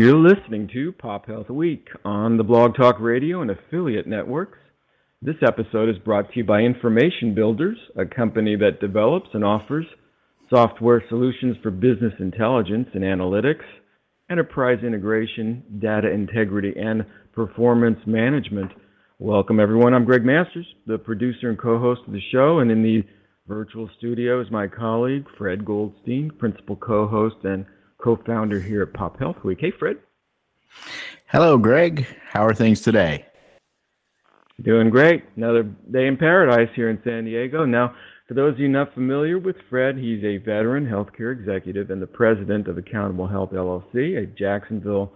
You're 0.00 0.14
listening 0.14 0.70
to 0.74 0.92
Pop 0.92 1.26
Health 1.26 1.50
Week 1.50 1.88
on 2.04 2.36
the 2.36 2.44
Blog 2.44 2.76
Talk 2.76 3.00
Radio 3.00 3.42
and 3.42 3.50
affiliate 3.50 4.06
networks. 4.06 4.58
This 5.20 5.34
episode 5.44 5.88
is 5.88 5.98
brought 6.04 6.30
to 6.30 6.36
you 6.38 6.44
by 6.44 6.60
Information 6.60 7.34
Builders, 7.34 7.76
a 7.96 8.06
company 8.06 8.54
that 8.54 8.80
develops 8.80 9.28
and 9.34 9.44
offers 9.44 9.86
software 10.50 11.02
solutions 11.08 11.56
for 11.64 11.72
business 11.72 12.12
intelligence 12.20 12.86
and 12.94 13.02
analytics, 13.02 13.64
enterprise 14.30 14.78
integration, 14.86 15.64
data 15.80 16.08
integrity, 16.08 16.74
and 16.78 17.04
performance 17.32 17.98
management. 18.06 18.70
Welcome, 19.18 19.58
everyone. 19.58 19.94
I'm 19.94 20.04
Gregg 20.04 20.24
Masters, 20.24 20.68
the 20.86 20.98
producer 20.98 21.50
and 21.50 21.58
co 21.58 21.76
host 21.80 22.02
of 22.06 22.12
the 22.12 22.22
show, 22.30 22.60
and 22.60 22.70
in 22.70 22.84
the 22.84 23.02
virtual 23.48 23.90
studio 23.98 24.40
is 24.40 24.48
my 24.52 24.68
colleague, 24.68 25.24
Fred 25.36 25.64
Goldstein, 25.64 26.30
principal 26.38 26.76
co 26.76 27.08
host 27.08 27.38
and 27.42 27.66
co 27.98 28.16
founder 28.26 28.60
here 28.60 28.82
at 28.82 28.92
Pop 28.92 29.18
Health 29.18 29.42
Week. 29.44 29.58
Hey, 29.60 29.72
Fred. 29.78 29.96
Hello, 31.26 31.58
Greg. 31.58 32.06
How 32.30 32.44
are 32.46 32.54
things 32.54 32.80
today? 32.80 33.26
Doing 34.62 34.90
great. 34.90 35.24
Another 35.36 35.62
day 35.62 36.06
in 36.06 36.16
paradise 36.16 36.70
here 36.74 36.90
in 36.90 37.00
San 37.04 37.24
Diego. 37.24 37.64
Now, 37.64 37.94
for 38.26 38.34
those 38.34 38.54
of 38.54 38.58
you 38.58 38.68
not 38.68 38.92
familiar 38.92 39.38
with 39.38 39.56
Fred, 39.70 39.96
he's 39.96 40.22
a 40.24 40.38
veteran 40.38 40.86
healthcare 40.86 41.32
executive 41.32 41.90
and 41.90 42.02
the 42.02 42.06
president 42.06 42.66
of 42.66 42.76
Accountable 42.76 43.26
Health 43.26 43.50
LLC, 43.52 44.22
a 44.22 44.26
Jacksonville, 44.26 45.12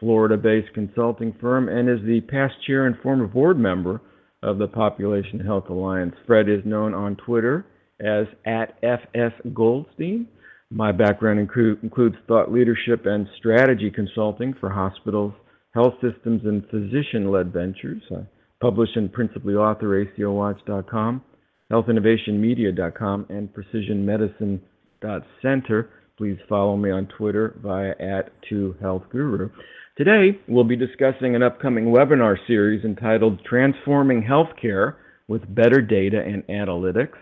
Florida 0.00 0.36
based 0.36 0.72
consulting 0.74 1.34
firm, 1.40 1.68
and 1.68 1.88
is 1.88 2.04
the 2.06 2.20
past 2.22 2.54
chair 2.66 2.86
and 2.86 2.96
former 3.02 3.26
board 3.26 3.58
member 3.58 4.00
of 4.42 4.58
the 4.58 4.68
Population 4.68 5.40
Health 5.40 5.68
Alliance. 5.68 6.14
Fred 6.26 6.48
is 6.48 6.64
known 6.64 6.94
on 6.94 7.16
Twitter 7.16 7.66
as 8.00 8.26
at 8.44 8.78
FS 8.82 9.32
Goldstein. 9.54 10.26
My 10.70 10.90
background 10.90 11.48
inclu- 11.48 11.80
includes 11.82 12.16
thought 12.26 12.52
leadership 12.52 13.06
and 13.06 13.28
strategy 13.38 13.90
consulting 13.90 14.52
for 14.58 14.68
hospitals, 14.68 15.32
health 15.72 15.94
systems, 16.00 16.42
and 16.44 16.68
physician 16.70 17.30
led 17.30 17.52
ventures. 17.52 18.02
I 18.10 18.22
publish 18.60 18.90
and 18.96 19.12
principally 19.12 19.54
author 19.54 20.04
ACOWatch.com, 20.04 21.22
healthinnovationmedia.com, 21.70 23.26
and 23.28 23.48
precisionmedicine.center. 23.54 25.90
Please 26.18 26.38
follow 26.48 26.76
me 26.76 26.90
on 26.90 27.06
Twitter 27.16 27.54
via 27.62 27.94
at 28.00 28.32
2healthguru. 28.50 29.48
Today, 29.96 30.36
we'll 30.48 30.64
be 30.64 30.74
discussing 30.76 31.36
an 31.36 31.42
upcoming 31.42 31.86
webinar 31.86 32.36
series 32.46 32.84
entitled 32.84 33.42
Transforming 33.44 34.22
Healthcare 34.22 34.96
with 35.28 35.54
Better 35.54 35.80
Data 35.80 36.20
and 36.20 36.44
Analytics, 36.48 37.16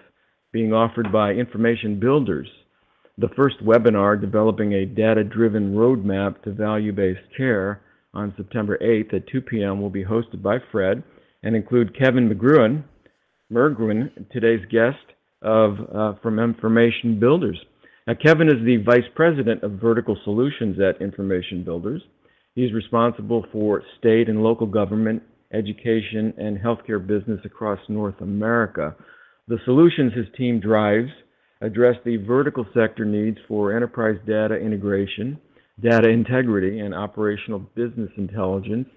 being 0.53 0.73
offered 0.73 1.13
by 1.13 1.33
Information 1.33 2.01
Builders. 2.01 2.49
The 3.17 3.29
first 3.37 3.65
webinar, 3.65 4.21
Developing 4.21 4.73
a 4.73 4.85
Data 4.85 5.23
Driven 5.23 5.75
Roadmap 5.75 6.43
to 6.43 6.53
Value 6.53 6.93
Based 6.93 7.21
Care, 7.37 7.81
on 8.13 8.35
September 8.37 8.77
8th 8.83 9.15
at 9.15 9.29
2 9.29 9.41
p.m., 9.41 9.81
will 9.81 9.91
be 9.91 10.05
hosted 10.05 10.43
by 10.43 10.59
Fred 10.73 11.03
and 11.45 11.55
include 11.55 11.97
Kevin 11.97 12.29
McGruin, 12.29 12.83
Mergruen, 13.53 14.11
today's 14.33 14.65
guest 14.71 14.99
of 15.43 15.77
uh, 15.95 16.15
from 16.23 16.41
Information 16.41 17.21
Builders. 17.21 17.61
Now, 18.07 18.15
Kevin 18.15 18.49
is 18.49 18.65
the 18.65 18.83
vice 18.85 19.09
president 19.15 19.63
of 19.63 19.73
vertical 19.73 20.17
solutions 20.25 20.79
at 20.81 21.01
Information 21.01 21.63
Builders. 21.63 22.03
He's 22.57 22.73
responsible 22.73 23.47
for 23.53 23.83
state 23.99 24.29
and 24.29 24.43
local 24.43 24.67
government, 24.67 25.23
education, 25.53 26.35
and 26.37 26.59
healthcare 26.59 27.05
business 27.05 27.41
across 27.45 27.79
North 27.89 28.21
America. 28.21 28.97
The 29.47 29.59
solutions 29.65 30.13
his 30.15 30.27
team 30.37 30.59
drives 30.59 31.11
address 31.61 31.97
the 32.05 32.17
vertical 32.19 32.67
sector 32.75 33.05
needs 33.05 33.39
for 33.49 33.75
enterprise 33.75 34.19
data 34.27 34.55
integration, 34.55 35.39
data 35.81 36.09
integrity, 36.09 36.81
and 36.81 36.95
operational 36.95 37.59
business 37.75 38.11
intelligence, 38.17 38.89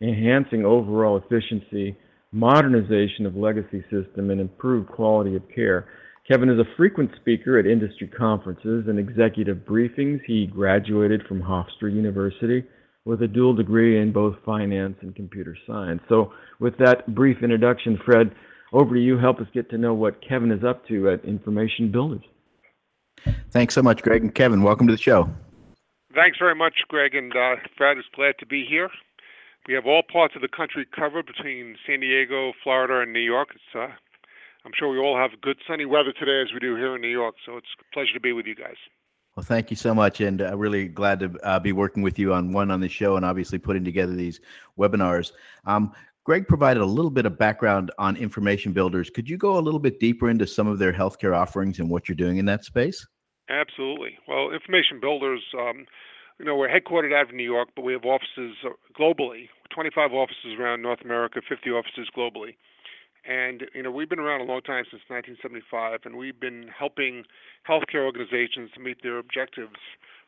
enhancing 0.00 0.64
overall 0.64 1.16
efficiency, 1.16 1.96
modernization 2.32 3.26
of 3.26 3.36
legacy 3.36 3.82
system, 3.90 4.30
and 4.30 4.40
improved 4.40 4.88
quality 4.88 5.36
of 5.36 5.42
care. 5.54 5.86
Kevin 6.26 6.48
is 6.48 6.58
a 6.58 6.76
frequent 6.76 7.10
speaker 7.20 7.58
at 7.58 7.66
industry 7.66 8.06
conferences 8.06 8.84
and 8.88 8.98
executive 8.98 9.58
briefings. 9.58 10.20
He 10.26 10.46
graduated 10.46 11.22
from 11.26 11.42
Hofstra 11.42 11.92
University 11.92 12.64
with 13.04 13.22
a 13.22 13.28
dual 13.28 13.54
degree 13.54 14.00
in 14.00 14.12
both 14.12 14.36
finance 14.44 14.96
and 15.02 15.14
computer 15.14 15.56
science. 15.66 16.00
So, 16.08 16.32
with 16.60 16.78
that 16.78 17.14
brief 17.14 17.38
introduction, 17.42 17.98
Fred, 18.04 18.32
over 18.72 18.94
to 18.94 19.00
you. 19.00 19.18
Help 19.18 19.40
us 19.40 19.46
get 19.52 19.70
to 19.70 19.78
know 19.78 19.94
what 19.94 20.26
Kevin 20.26 20.50
is 20.50 20.64
up 20.64 20.86
to 20.88 21.10
at 21.10 21.24
Information 21.24 21.90
Builders. 21.90 22.22
Thanks 23.50 23.74
so 23.74 23.82
much, 23.82 24.02
Greg. 24.02 24.22
And 24.22 24.34
Kevin, 24.34 24.62
welcome 24.62 24.86
to 24.86 24.92
the 24.92 25.00
show. 25.00 25.28
Thanks 26.14 26.38
very 26.38 26.54
much, 26.54 26.74
Greg 26.88 27.14
and 27.14 27.34
uh, 27.34 27.56
Fred. 27.76 27.98
is 27.98 28.04
glad 28.14 28.34
to 28.38 28.46
be 28.46 28.66
here. 28.68 28.90
We 29.66 29.74
have 29.74 29.86
all 29.86 30.02
parts 30.02 30.34
of 30.34 30.42
the 30.42 30.48
country 30.48 30.86
covered 30.94 31.26
between 31.26 31.76
San 31.86 32.00
Diego, 32.00 32.52
Florida, 32.62 33.00
and 33.00 33.12
New 33.12 33.20
York. 33.20 33.50
It's, 33.54 33.74
uh, 33.74 33.94
I'm 34.64 34.72
sure 34.76 34.90
we 34.90 34.98
all 34.98 35.16
have 35.16 35.40
good 35.40 35.56
sunny 35.66 35.84
weather 35.84 36.12
today, 36.12 36.42
as 36.42 36.52
we 36.52 36.60
do 36.60 36.76
here 36.76 36.96
in 36.96 37.00
New 37.00 37.08
York. 37.08 37.36
So 37.46 37.56
it's 37.56 37.68
a 37.80 37.94
pleasure 37.94 38.12
to 38.14 38.20
be 38.20 38.32
with 38.32 38.46
you 38.46 38.54
guys. 38.54 38.76
Well, 39.36 39.44
thank 39.44 39.70
you 39.70 39.76
so 39.76 39.94
much, 39.94 40.20
and 40.20 40.42
uh, 40.42 40.56
really 40.58 40.88
glad 40.88 41.20
to 41.20 41.38
uh, 41.42 41.58
be 41.58 41.72
working 41.72 42.02
with 42.02 42.18
you 42.18 42.34
on 42.34 42.52
one 42.52 42.70
on 42.70 42.80
the 42.80 42.88
show, 42.88 43.16
and 43.16 43.24
obviously 43.24 43.58
putting 43.58 43.84
together 43.84 44.14
these 44.14 44.40
webinars. 44.78 45.32
Um, 45.64 45.94
Greg 46.24 46.46
provided 46.46 46.80
a 46.80 46.86
little 46.86 47.10
bit 47.10 47.26
of 47.26 47.36
background 47.36 47.90
on 47.98 48.16
Information 48.16 48.72
Builders. 48.72 49.10
Could 49.10 49.28
you 49.28 49.36
go 49.36 49.58
a 49.58 49.60
little 49.60 49.80
bit 49.80 49.98
deeper 49.98 50.30
into 50.30 50.46
some 50.46 50.68
of 50.68 50.78
their 50.78 50.92
healthcare 50.92 51.36
offerings 51.36 51.80
and 51.80 51.90
what 51.90 52.08
you're 52.08 52.16
doing 52.16 52.38
in 52.38 52.44
that 52.46 52.64
space? 52.64 53.04
Absolutely. 53.50 54.18
Well, 54.28 54.50
Information 54.52 55.00
Builders, 55.00 55.42
um, 55.58 55.84
you 56.38 56.44
know, 56.44 56.54
we're 56.54 56.68
headquartered 56.68 57.12
out 57.12 57.28
of 57.28 57.34
New 57.34 57.42
York, 57.42 57.70
but 57.74 57.82
we 57.82 57.92
have 57.92 58.04
offices 58.04 58.54
uh, 58.64 58.70
globally 58.98 59.48
25 59.74 60.12
offices 60.12 60.54
around 60.60 60.82
North 60.82 61.00
America, 61.04 61.40
50 61.48 61.70
offices 61.70 62.08
globally. 62.16 62.54
And, 63.26 63.64
you 63.74 63.82
know, 63.82 63.90
we've 63.90 64.08
been 64.08 64.18
around 64.18 64.42
a 64.42 64.44
long 64.44 64.60
time 64.62 64.84
since 64.90 65.02
1975, 65.08 66.00
and 66.04 66.16
we've 66.16 66.38
been 66.38 66.68
helping 66.76 67.24
healthcare 67.68 68.04
organizations 68.04 68.70
to 68.74 68.80
meet 68.80 69.02
their 69.02 69.18
objectives 69.18 69.78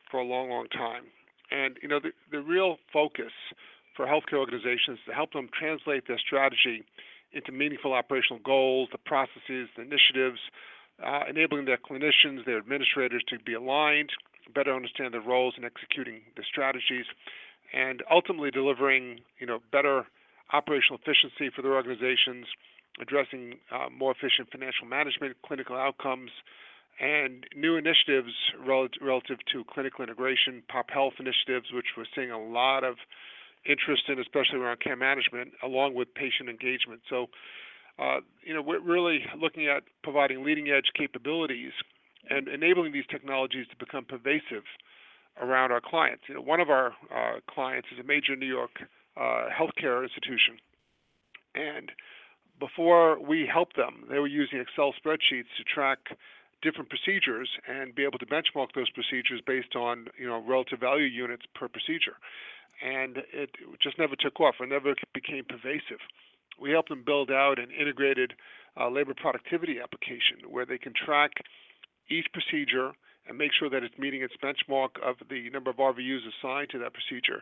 for 0.09 0.19
a 0.19 0.23
long, 0.23 0.49
long 0.49 0.67
time. 0.69 1.03
And, 1.51 1.77
you 1.81 1.87
know, 1.87 1.99
the, 1.99 2.11
the 2.31 2.41
real 2.41 2.77
focus 2.91 3.31
for 3.95 4.05
healthcare 4.05 4.39
organizations 4.39 4.99
to 5.05 5.13
help 5.13 5.33
them 5.33 5.49
translate 5.57 6.07
their 6.07 6.19
strategy 6.19 6.83
into 7.33 7.51
meaningful 7.51 7.93
operational 7.93 8.39
goals, 8.43 8.89
the 8.91 8.97
processes, 8.97 9.69
the 9.75 9.81
initiatives, 9.81 10.39
uh, 11.03 11.21
enabling 11.29 11.65
their 11.65 11.77
clinicians, 11.77 12.45
their 12.45 12.57
administrators 12.57 13.23
to 13.27 13.37
be 13.39 13.53
aligned, 13.53 14.09
better 14.53 14.73
understand 14.73 15.13
their 15.13 15.21
roles 15.21 15.55
in 15.57 15.65
executing 15.65 16.21
the 16.37 16.43
strategies, 16.43 17.05
and 17.73 18.03
ultimately 18.09 18.51
delivering 18.51 19.19
you 19.39 19.47
know 19.47 19.59
better 19.71 20.05
operational 20.53 20.99
efficiency 21.01 21.49
for 21.53 21.61
their 21.61 21.73
organizations, 21.73 22.45
addressing 23.01 23.55
uh, 23.71 23.89
more 23.89 24.11
efficient 24.11 24.49
financial 24.51 24.85
management, 24.85 25.35
clinical 25.45 25.75
outcomes, 25.75 26.31
and 26.99 27.45
new 27.55 27.75
initiatives 27.75 28.31
rel- 28.65 28.87
relative 29.01 29.39
to 29.51 29.63
clinical 29.65 30.03
integration, 30.03 30.63
pop 30.69 30.89
health 30.89 31.13
initiatives, 31.19 31.73
which 31.73 31.97
we're 31.97 32.05
seeing 32.15 32.31
a 32.31 32.39
lot 32.41 32.83
of 32.83 32.95
interest 33.65 34.03
in, 34.07 34.19
especially 34.19 34.59
around 34.59 34.79
care 34.79 34.95
management, 34.95 35.51
along 35.63 35.93
with 35.95 36.13
patient 36.13 36.49
engagement. 36.49 37.01
So, 37.09 37.27
uh, 37.99 38.19
you 38.43 38.53
know, 38.53 38.61
we're 38.61 38.79
really 38.81 39.25
looking 39.39 39.67
at 39.67 39.83
providing 40.03 40.43
leading 40.43 40.69
edge 40.69 40.91
capabilities 40.97 41.71
and 42.29 42.47
enabling 42.47 42.93
these 42.93 43.05
technologies 43.09 43.67
to 43.69 43.75
become 43.77 44.05
pervasive 44.05 44.63
around 45.41 45.71
our 45.71 45.81
clients. 45.81 46.23
You 46.27 46.35
know, 46.35 46.41
one 46.41 46.59
of 46.59 46.69
our 46.69 46.93
uh, 47.13 47.39
clients 47.49 47.87
is 47.93 47.99
a 47.99 48.03
major 48.03 48.35
New 48.35 48.47
York 48.47 48.71
uh, 49.17 49.45
healthcare 49.49 50.03
institution, 50.03 50.57
and 51.53 51.91
before 52.59 53.19
we 53.19 53.47
helped 53.51 53.75
them, 53.75 54.05
they 54.09 54.19
were 54.19 54.27
using 54.27 54.59
Excel 54.59 54.93
spreadsheets 54.93 55.51
to 55.57 55.63
track 55.63 55.99
different 56.61 56.89
procedures 56.89 57.49
and 57.67 57.93
be 57.93 58.03
able 58.03 58.17
to 58.17 58.25
benchmark 58.25 58.67
those 58.73 58.89
procedures 58.89 59.41
based 59.45 59.75
on 59.75 60.07
you 60.17 60.27
know 60.27 60.41
relative 60.41 60.79
value 60.79 61.05
units 61.05 61.43
per 61.53 61.67
procedure, 61.67 62.15
and 62.83 63.17
it 63.33 63.49
just 63.81 63.97
never 63.97 64.15
took 64.15 64.39
off 64.39 64.55
or 64.59 64.65
never 64.65 64.93
became 65.13 65.45
pervasive. 65.45 65.99
We 66.59 66.71
helped 66.71 66.89
them 66.89 67.03
build 67.05 67.31
out 67.31 67.59
an 67.59 67.71
integrated 67.71 68.33
uh, 68.79 68.89
labor 68.89 69.13
productivity 69.13 69.79
application 69.81 70.49
where 70.49 70.65
they 70.65 70.77
can 70.77 70.93
track 70.93 71.31
each 72.09 72.27
procedure 72.33 72.91
and 73.27 73.37
make 73.37 73.51
sure 73.57 73.69
that 73.69 73.83
it's 73.83 73.97
meeting 73.97 74.21
its 74.21 74.35
benchmark 74.43 75.01
of 75.03 75.15
the 75.29 75.49
number 75.49 75.69
of 75.69 75.77
RVUs 75.77 76.21
assigned 76.27 76.69
to 76.71 76.79
that 76.79 76.93
procedure. 76.93 77.41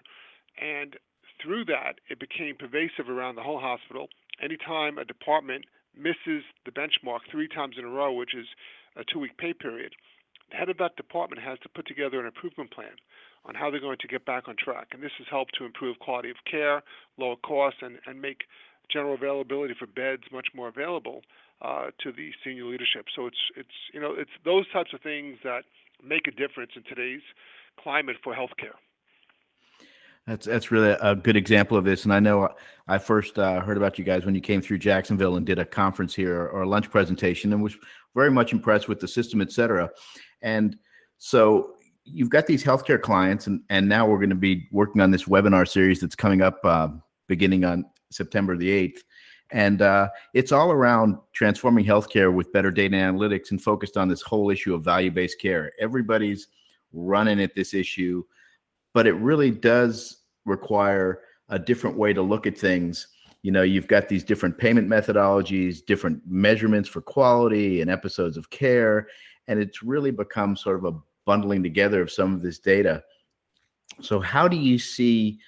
And 0.61 0.95
through 1.41 1.65
that, 1.65 1.99
it 2.09 2.19
became 2.19 2.55
pervasive 2.55 3.09
around 3.09 3.35
the 3.35 3.43
whole 3.43 3.59
hospital. 3.59 4.07
Anytime 4.41 4.97
a 4.97 5.05
department 5.05 5.65
misses 5.97 6.43
the 6.65 6.71
benchmark 6.71 7.19
three 7.29 7.47
times 7.47 7.75
in 7.77 7.85
a 7.85 7.89
row, 7.89 8.13
which 8.13 8.33
is 8.33 8.47
a 8.95 9.03
two 9.03 9.19
week 9.19 9.37
pay 9.37 9.53
period, 9.53 9.93
the 10.51 10.57
head 10.57 10.69
of 10.69 10.77
that 10.77 10.95
department 10.95 11.41
has 11.41 11.59
to 11.59 11.69
put 11.69 11.87
together 11.87 12.19
an 12.19 12.27
improvement 12.27 12.71
plan 12.71 12.95
on 13.45 13.55
how 13.55 13.69
they're 13.69 13.79
going 13.79 13.97
to 13.99 14.07
get 14.07 14.25
back 14.25 14.47
on 14.47 14.55
track. 14.57 14.87
And 14.93 15.03
this 15.03 15.11
has 15.17 15.27
helped 15.29 15.55
to 15.57 15.65
improve 15.65 15.99
quality 15.99 16.29
of 16.29 16.37
care, 16.49 16.81
lower 17.17 17.35
costs, 17.37 17.79
and, 17.81 17.99
and 18.05 18.21
make 18.21 18.43
general 18.91 19.13
availability 19.13 19.73
for 19.77 19.87
beds 19.87 20.23
much 20.31 20.47
more 20.53 20.67
available 20.67 21.21
uh, 21.61 21.87
to 22.01 22.11
the 22.11 22.31
senior 22.43 22.65
leadership. 22.65 23.05
So 23.15 23.27
it's 23.27 23.37
it's 23.55 23.69
you 23.93 23.99
know 23.99 24.13
it's 24.17 24.31
those 24.43 24.69
types 24.71 24.93
of 24.93 25.01
things 25.01 25.37
that 25.43 25.63
make 26.03 26.27
a 26.27 26.31
difference 26.31 26.71
in 26.75 26.83
today's 26.83 27.21
climate 27.81 28.17
for 28.23 28.33
healthcare. 28.33 28.75
That's 30.27 30.45
that's 30.45 30.71
really 30.71 30.95
a 31.01 31.15
good 31.15 31.35
example 31.35 31.77
of 31.77 31.83
this, 31.83 32.05
and 32.05 32.13
I 32.13 32.19
know 32.19 32.49
I 32.87 32.97
first 32.97 33.37
uh, 33.37 33.59
heard 33.59 33.77
about 33.77 33.97
you 33.97 34.05
guys 34.05 34.25
when 34.25 34.35
you 34.35 34.41
came 34.41 34.61
through 34.61 34.77
Jacksonville 34.77 35.35
and 35.35 35.45
did 35.45 35.59
a 35.59 35.65
conference 35.65 36.15
here 36.15 36.47
or 36.47 36.61
a 36.61 36.67
lunch 36.67 36.89
presentation, 36.89 37.51
and 37.51 37.61
was 37.61 37.75
very 38.15 38.31
much 38.31 38.53
impressed 38.53 38.87
with 38.87 38.99
the 38.99 39.07
system, 39.07 39.41
et 39.41 39.51
cetera. 39.51 39.89
And 40.41 40.77
so 41.17 41.75
you've 42.05 42.29
got 42.29 42.47
these 42.47 42.63
healthcare 42.63 43.01
clients, 43.01 43.47
and 43.47 43.61
and 43.69 43.87
now 43.87 44.07
we're 44.07 44.17
going 44.17 44.29
to 44.29 44.35
be 44.35 44.67
working 44.71 45.01
on 45.01 45.11
this 45.11 45.25
webinar 45.25 45.67
series 45.67 45.99
that's 45.99 46.15
coming 46.15 46.41
up 46.41 46.59
uh, 46.63 46.89
beginning 47.27 47.65
on 47.65 47.85
September 48.11 48.55
the 48.57 48.69
eighth, 48.69 49.03
and 49.51 49.81
uh, 49.81 50.09
it's 50.33 50.51
all 50.51 50.71
around 50.71 51.17
transforming 51.33 51.85
healthcare 51.85 52.33
with 52.33 52.51
better 52.51 52.71
data 52.71 52.95
analytics 52.95 53.51
and 53.51 53.61
focused 53.61 53.97
on 53.97 54.07
this 54.07 54.21
whole 54.21 54.49
issue 54.49 54.73
of 54.73 54.83
value 54.83 55.11
based 55.11 55.39
care. 55.39 55.71
Everybody's 55.79 56.47
running 56.91 57.41
at 57.41 57.55
this 57.55 57.73
issue 57.73 58.23
but 58.93 59.07
it 59.07 59.13
really 59.13 59.51
does 59.51 60.21
require 60.45 61.21
a 61.49 61.59
different 61.59 61.97
way 61.97 62.13
to 62.13 62.21
look 62.21 62.47
at 62.47 62.57
things. 62.57 63.07
You 63.41 63.51
know, 63.51 63.63
you've 63.63 63.87
got 63.87 64.07
these 64.07 64.23
different 64.23 64.57
payment 64.57 64.87
methodologies, 64.87 65.85
different 65.85 66.21
measurements 66.25 66.87
for 66.87 67.01
quality 67.01 67.81
and 67.81 67.89
episodes 67.89 68.37
of 68.37 68.49
care, 68.49 69.07
and 69.47 69.59
it's 69.59 69.83
really 69.83 70.11
become 70.11 70.55
sort 70.55 70.77
of 70.77 70.85
a 70.85 70.97
bundling 71.25 71.63
together 71.63 72.01
of 72.01 72.11
some 72.11 72.33
of 72.33 72.41
this 72.41 72.59
data. 72.59 73.03
So, 74.01 74.19
how 74.19 74.47
do 74.47 74.57
you 74.57 74.77
see 74.77 75.39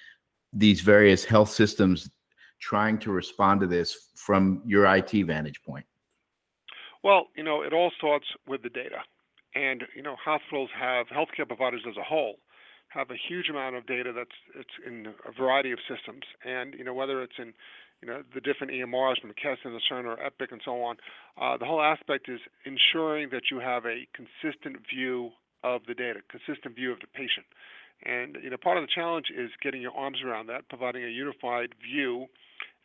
these 0.52 0.80
various 0.80 1.24
health 1.24 1.50
systems 1.50 2.10
trying 2.60 2.98
to 2.98 3.12
respond 3.12 3.60
to 3.60 3.66
this 3.66 4.10
from 4.14 4.62
your 4.64 4.86
IT 4.86 5.12
vantage 5.24 5.62
point? 5.62 5.84
Well, 7.02 7.28
you 7.36 7.42
know, 7.42 7.62
it 7.62 7.72
all 7.72 7.92
starts 7.96 8.26
with 8.48 8.62
the 8.62 8.70
data. 8.70 8.98
And, 9.54 9.84
you 9.94 10.02
know, 10.02 10.16
hospitals 10.22 10.70
have 10.78 11.06
healthcare 11.06 11.46
providers 11.46 11.82
as 11.88 11.96
a 11.96 12.02
whole 12.02 12.36
have 12.88 13.10
a 13.10 13.16
huge 13.28 13.48
amount 13.48 13.76
of 13.76 13.86
data 13.86 14.12
that's 14.14 14.36
it's 14.54 14.76
in 14.86 15.08
a 15.26 15.32
variety 15.32 15.72
of 15.72 15.78
systems, 15.88 16.22
and 16.44 16.74
you 16.74 16.84
know 16.84 16.94
whether 16.94 17.22
it's 17.22 17.38
in 17.38 17.52
you 18.02 18.08
know 18.08 18.22
the 18.34 18.40
different 18.40 18.72
EMRs 18.72 19.20
from 19.20 19.30
McKesson, 19.30 19.64
the 19.64 19.80
Cerner, 19.90 20.16
Epic, 20.24 20.50
and 20.52 20.60
so 20.64 20.82
on. 20.82 20.96
Uh, 21.40 21.56
the 21.56 21.64
whole 21.64 21.82
aspect 21.82 22.28
is 22.28 22.40
ensuring 22.64 23.28
that 23.30 23.50
you 23.50 23.58
have 23.58 23.84
a 23.86 24.06
consistent 24.14 24.78
view 24.92 25.30
of 25.66 25.82
the 25.88 25.94
data, 25.94 26.20
consistent 26.30 26.76
view 26.76 26.92
of 26.92 27.00
the 27.00 27.10
patient. 27.10 27.46
And 28.04 28.38
you 28.42 28.50
know 28.50 28.56
part 28.56 28.78
of 28.78 28.84
the 28.84 28.94
challenge 28.94 29.26
is 29.34 29.50
getting 29.62 29.82
your 29.82 29.96
arms 29.96 30.18
around 30.24 30.46
that, 30.46 30.68
providing 30.68 31.02
a 31.02 31.08
unified 31.08 31.74
view, 31.82 32.26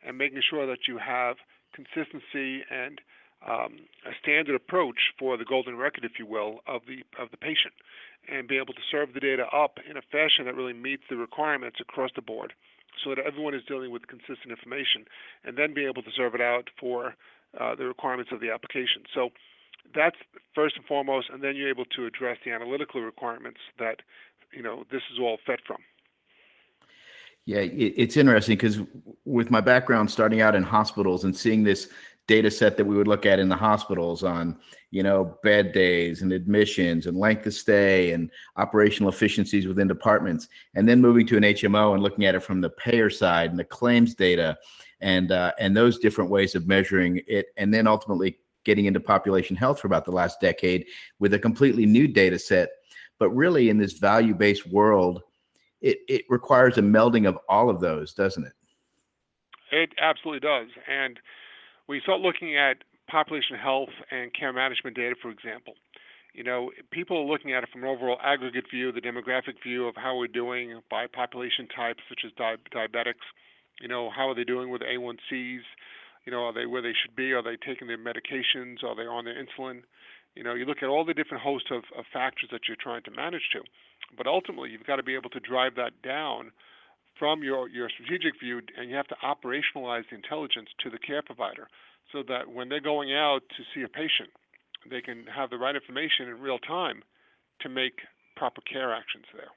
and 0.04 0.18
making 0.18 0.42
sure 0.42 0.66
that 0.66 0.88
you 0.88 0.98
have 0.98 1.36
consistency 1.74 2.64
and 2.70 3.00
um, 3.46 3.72
a 4.06 4.12
standard 4.22 4.54
approach 4.54 5.12
for 5.18 5.36
the 5.36 5.44
golden 5.44 5.76
record, 5.76 6.04
if 6.04 6.12
you 6.18 6.26
will, 6.26 6.60
of 6.66 6.82
the 6.86 7.02
of 7.22 7.30
the 7.30 7.36
patient 7.36 7.74
and 8.28 8.46
be 8.46 8.56
able 8.56 8.74
to 8.74 8.86
serve 8.90 9.14
the 9.14 9.20
data 9.20 9.46
up 9.52 9.78
in 9.88 9.96
a 9.96 10.02
fashion 10.12 10.44
that 10.46 10.54
really 10.54 10.72
meets 10.72 11.02
the 11.10 11.16
requirements 11.16 11.78
across 11.80 12.10
the 12.14 12.22
board 12.22 12.52
so 13.02 13.10
that 13.10 13.18
everyone 13.18 13.54
is 13.54 13.62
dealing 13.66 13.90
with 13.90 14.06
consistent 14.06 14.50
information 14.50 15.04
and 15.44 15.56
then 15.56 15.74
be 15.74 15.84
able 15.84 16.02
to 16.02 16.12
serve 16.14 16.34
it 16.34 16.40
out 16.40 16.68
for 16.78 17.14
uh, 17.58 17.74
the 17.74 17.84
requirements 17.84 18.30
of 18.32 18.40
the 18.40 18.50
application. 18.50 19.02
So 19.14 19.30
that's 19.94 20.16
first 20.54 20.76
and 20.76 20.84
foremost, 20.86 21.28
and 21.32 21.42
then 21.42 21.56
you're 21.56 21.68
able 21.68 21.84
to 21.96 22.06
address 22.06 22.38
the 22.44 22.50
analytical 22.50 23.00
requirements 23.00 23.60
that 23.78 24.00
you 24.52 24.62
know 24.62 24.84
this 24.90 25.02
is 25.12 25.18
all 25.20 25.38
fed 25.46 25.58
from. 25.66 25.78
Yeah, 27.44 27.60
it's 27.60 28.16
interesting 28.16 28.56
because 28.56 28.78
with 29.24 29.50
my 29.50 29.60
background 29.60 30.08
starting 30.08 30.40
out 30.40 30.54
in 30.54 30.62
hospitals 30.62 31.24
and 31.24 31.36
seeing 31.36 31.64
this 31.64 31.88
data 32.28 32.50
set 32.50 32.76
that 32.76 32.84
we 32.84 32.96
would 32.96 33.08
look 33.08 33.26
at 33.26 33.40
in 33.40 33.48
the 33.48 33.56
hospitals 33.56 34.22
on 34.22 34.56
you 34.92 35.02
know 35.02 35.36
bed 35.42 35.72
days 35.72 36.22
and 36.22 36.32
admissions 36.32 37.06
and 37.06 37.16
length 37.16 37.44
of 37.46 37.54
stay 37.54 38.12
and 38.12 38.30
operational 38.56 39.10
efficiencies 39.10 39.66
within 39.66 39.88
departments 39.88 40.46
and 40.76 40.88
then 40.88 41.00
moving 41.00 41.26
to 41.26 41.36
an 41.36 41.42
hmo 41.42 41.94
and 41.94 42.02
looking 42.02 42.24
at 42.24 42.36
it 42.36 42.42
from 42.42 42.60
the 42.60 42.70
payer 42.70 43.10
side 43.10 43.50
and 43.50 43.58
the 43.58 43.64
claims 43.64 44.14
data 44.14 44.56
and 45.00 45.32
uh, 45.32 45.52
and 45.58 45.76
those 45.76 45.98
different 45.98 46.30
ways 46.30 46.54
of 46.54 46.68
measuring 46.68 47.20
it 47.26 47.46
and 47.56 47.74
then 47.74 47.88
ultimately 47.88 48.38
getting 48.64 48.86
into 48.86 49.00
population 49.00 49.56
health 49.56 49.80
for 49.80 49.86
about 49.86 50.04
the 50.04 50.10
last 50.12 50.40
decade 50.40 50.86
with 51.18 51.34
a 51.34 51.38
completely 51.38 51.86
new 51.86 52.06
data 52.06 52.38
set 52.38 52.70
but 53.18 53.30
really 53.30 53.68
in 53.68 53.78
this 53.78 53.94
value 53.94 54.34
based 54.34 54.66
world 54.66 55.22
it, 55.80 55.98
it 56.08 56.24
requires 56.28 56.78
a 56.78 56.82
melding 56.82 57.28
of 57.28 57.38
all 57.48 57.68
of 57.68 57.80
those 57.80 58.12
doesn't 58.14 58.44
it 58.44 58.52
it 59.70 59.90
absolutely 59.98 60.40
does 60.40 60.68
and 60.88 61.18
we 61.88 62.00
start 62.00 62.20
looking 62.20 62.56
at 62.56 62.78
population 63.12 63.56
health 63.56 63.90
and 64.10 64.32
care 64.32 64.52
management 64.52 64.96
data, 64.96 65.14
for 65.20 65.30
example, 65.30 65.74
you 66.34 66.42
know, 66.42 66.70
people 66.90 67.18
are 67.18 67.30
looking 67.30 67.52
at 67.52 67.62
it 67.62 67.68
from 67.70 67.82
an 67.82 67.88
overall 67.88 68.16
aggregate 68.22 68.64
view, 68.70 68.90
the 68.90 69.00
demographic 69.00 69.62
view 69.62 69.86
of 69.86 69.94
how 69.96 70.16
we're 70.16 70.26
doing 70.26 70.80
by 70.90 71.06
population 71.06 71.68
types, 71.68 72.00
such 72.08 72.20
as 72.24 72.32
di- 72.32 72.56
diabetics. 72.74 73.26
You 73.80 73.88
know, 73.88 74.10
how 74.10 74.30
are 74.30 74.34
they 74.34 74.44
doing 74.44 74.70
with 74.70 74.80
A1Cs? 74.80 75.60
You 76.24 76.32
know, 76.32 76.44
are 76.44 76.52
they 76.52 76.66
where 76.66 76.82
they 76.82 76.94
should 76.94 77.16
be? 77.16 77.32
Are 77.32 77.42
they 77.42 77.56
taking 77.56 77.88
their 77.88 77.98
medications? 77.98 78.84
Are 78.84 78.94
they 78.94 79.02
on 79.02 79.24
their 79.24 79.34
insulin? 79.34 79.82
You 80.34 80.44
know, 80.44 80.54
you 80.54 80.64
look 80.64 80.82
at 80.82 80.88
all 80.88 81.04
the 81.04 81.14
different 81.14 81.42
hosts 81.42 81.68
of, 81.70 81.82
of 81.98 82.04
factors 82.12 82.48
that 82.52 82.62
you're 82.66 82.80
trying 82.80 83.02
to 83.02 83.10
manage 83.10 83.50
to, 83.52 83.60
but 84.16 84.26
ultimately 84.26 84.70
you've 84.70 84.86
got 84.86 84.96
to 84.96 85.02
be 85.02 85.14
able 85.14 85.30
to 85.30 85.40
drive 85.40 85.74
that 85.76 86.00
down 86.02 86.52
from 87.18 87.42
your, 87.42 87.68
your 87.68 87.90
strategic 87.90 88.40
view, 88.40 88.62
and 88.78 88.88
you 88.88 88.96
have 88.96 89.06
to 89.08 89.16
operationalize 89.22 90.04
the 90.08 90.16
intelligence 90.16 90.68
to 90.82 90.88
the 90.88 90.98
care 90.98 91.22
provider 91.22 91.68
so 92.10 92.22
that 92.26 92.48
when 92.50 92.68
they're 92.68 92.80
going 92.80 93.12
out 93.12 93.40
to 93.56 93.62
see 93.74 93.82
a 93.82 93.88
patient, 93.88 94.30
they 94.88 95.00
can 95.00 95.26
have 95.26 95.50
the 95.50 95.58
right 95.58 95.74
information 95.74 96.28
in 96.28 96.40
real 96.40 96.58
time 96.58 97.02
to 97.60 97.68
make 97.68 98.00
proper 98.36 98.60
care 98.62 98.92
actions 98.92 99.26
there. 99.34 99.52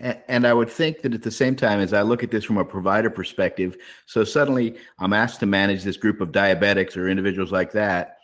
And 0.00 0.46
I 0.46 0.54
would 0.54 0.70
think 0.70 1.02
that 1.02 1.12
at 1.12 1.22
the 1.22 1.30
same 1.30 1.54
time, 1.54 1.80
as 1.80 1.92
I 1.92 2.00
look 2.00 2.22
at 2.22 2.30
this 2.30 2.44
from 2.44 2.56
a 2.56 2.64
provider 2.64 3.10
perspective, 3.10 3.76
so 4.06 4.24
suddenly 4.24 4.76
I'm 4.98 5.12
asked 5.12 5.40
to 5.40 5.46
manage 5.46 5.82
this 5.82 5.98
group 5.98 6.22
of 6.22 6.32
diabetics 6.32 6.96
or 6.96 7.08
individuals 7.08 7.52
like 7.52 7.72
that 7.72 8.16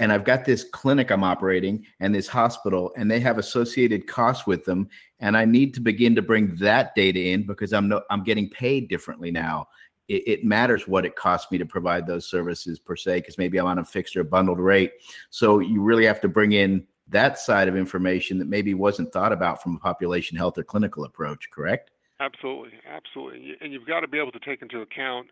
and 0.00 0.10
I've 0.10 0.24
got 0.24 0.46
this 0.46 0.64
clinic 0.64 1.10
I'm 1.10 1.22
operating 1.22 1.84
and 2.00 2.12
this 2.14 2.26
hospital, 2.26 2.90
and 2.96 3.08
they 3.08 3.20
have 3.20 3.36
associated 3.36 4.06
costs 4.06 4.46
with 4.46 4.64
them, 4.64 4.88
and 5.20 5.36
I 5.36 5.44
need 5.44 5.74
to 5.74 5.80
begin 5.80 6.14
to 6.14 6.22
bring 6.22 6.56
that 6.56 6.94
data 6.94 7.20
in 7.20 7.46
because 7.46 7.74
I'm 7.74 7.86
no, 7.86 8.00
I'm 8.10 8.24
getting 8.24 8.48
paid 8.48 8.88
differently 8.88 9.30
now. 9.30 9.68
It, 10.08 10.22
it 10.26 10.44
matters 10.44 10.88
what 10.88 11.04
it 11.04 11.16
costs 11.16 11.52
me 11.52 11.58
to 11.58 11.66
provide 11.66 12.06
those 12.06 12.26
services 12.26 12.78
per 12.78 12.96
se, 12.96 13.18
because 13.18 13.36
maybe 13.36 13.60
I'm 13.60 13.66
on 13.66 13.78
a 13.78 13.84
fixed 13.84 14.16
or 14.16 14.24
bundled 14.24 14.58
rate. 14.58 14.92
So 15.28 15.60
you 15.60 15.82
really 15.82 16.06
have 16.06 16.22
to 16.22 16.28
bring 16.28 16.52
in 16.52 16.86
that 17.10 17.38
side 17.38 17.68
of 17.68 17.76
information 17.76 18.38
that 18.38 18.48
maybe 18.48 18.74
wasn't 18.74 19.12
thought 19.12 19.32
about 19.32 19.62
from 19.62 19.76
a 19.76 19.78
population 19.78 20.36
health 20.36 20.58
or 20.58 20.64
clinical 20.64 21.04
approach. 21.04 21.50
Correct? 21.50 21.90
Absolutely, 22.18 22.72
absolutely, 22.86 23.56
and 23.60 23.72
you've 23.72 23.86
got 23.86 24.00
to 24.00 24.08
be 24.08 24.18
able 24.18 24.32
to 24.32 24.40
take 24.40 24.60
into 24.60 24.80
account 24.80 25.28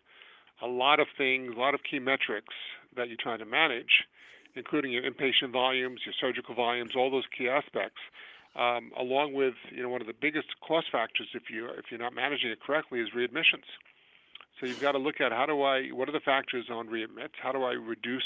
a 0.61 0.67
lot 0.67 0.99
of 0.99 1.07
things, 1.17 1.53
a 1.55 1.59
lot 1.59 1.73
of 1.73 1.81
key 1.89 1.99
metrics 1.99 2.53
that 2.95 3.07
you're 3.07 3.17
trying 3.21 3.39
to 3.39 3.45
manage 3.45 4.07
including 4.55 4.91
your 4.91 5.03
inpatient 5.03 5.51
volumes, 5.51 6.01
your 6.05 6.13
surgical 6.19 6.55
volumes, 6.55 6.91
all 6.95 7.11
those 7.11 7.25
key 7.35 7.47
aspects. 7.47 8.01
Um, 8.55 8.91
along 8.97 9.33
with 9.33 9.53
you 9.71 9.83
know 9.83 9.89
one 9.89 10.01
of 10.01 10.07
the 10.07 10.13
biggest 10.19 10.47
cost 10.67 10.87
factors 10.91 11.27
if 11.35 11.43
you 11.51 11.69
if 11.69 11.85
you're 11.91 11.99
not 11.99 12.15
managing 12.15 12.49
it 12.49 12.59
correctly 12.59 12.99
is 12.99 13.09
readmissions. 13.15 13.69
So 14.59 14.65
you've 14.65 14.81
got 14.81 14.93
to 14.93 14.97
look 14.97 15.21
at 15.21 15.31
how 15.31 15.45
do 15.45 15.61
I 15.61 15.89
what 15.89 16.09
are 16.09 16.11
the 16.11 16.19
factors 16.19 16.65
on 16.71 16.87
readmits? 16.87 17.37
How 17.41 17.51
do 17.51 17.63
I 17.63 17.73
reduce 17.73 18.23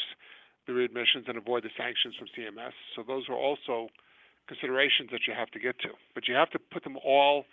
the 0.67 0.73
readmissions 0.73 1.27
and 1.27 1.37
avoid 1.37 1.63
the 1.63 1.69
sanctions 1.77 2.15
from 2.17 2.27
CMS? 2.37 2.73
So 2.95 3.03
those 3.05 3.27
are 3.29 3.35
also 3.35 3.89
considerations 4.47 5.09
that 5.11 5.21
you 5.27 5.33
have 5.33 5.49
to 5.51 5.59
get 5.59 5.79
to. 5.79 5.89
But 6.13 6.27
you 6.27 6.35
have 6.35 6.49
to 6.51 6.59
put 6.59 6.83
them 6.83 6.97
all 7.03 7.45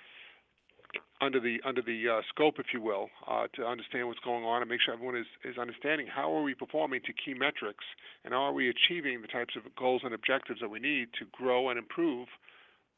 under 1.20 1.38
the 1.38 1.58
under 1.64 1.82
the 1.82 2.08
uh, 2.08 2.20
scope, 2.28 2.54
if 2.58 2.66
you 2.72 2.80
will, 2.80 3.08
uh, 3.28 3.46
to 3.54 3.64
understand 3.64 4.08
what's 4.08 4.20
going 4.20 4.44
on 4.44 4.62
and 4.62 4.70
make 4.70 4.80
sure 4.80 4.94
everyone 4.94 5.16
is, 5.16 5.26
is 5.44 5.58
understanding 5.58 6.06
how 6.06 6.32
are 6.34 6.42
we 6.42 6.54
performing 6.54 7.00
to 7.04 7.12
key 7.12 7.34
metrics 7.34 7.84
and 8.24 8.34
are 8.34 8.52
we 8.52 8.68
achieving 8.70 9.20
the 9.20 9.28
types 9.28 9.54
of 9.56 9.62
goals 9.76 10.02
and 10.04 10.14
objectives 10.14 10.60
that 10.60 10.70
we 10.70 10.80
need 10.80 11.08
to 11.18 11.26
grow 11.30 11.68
and 11.68 11.78
improve 11.78 12.28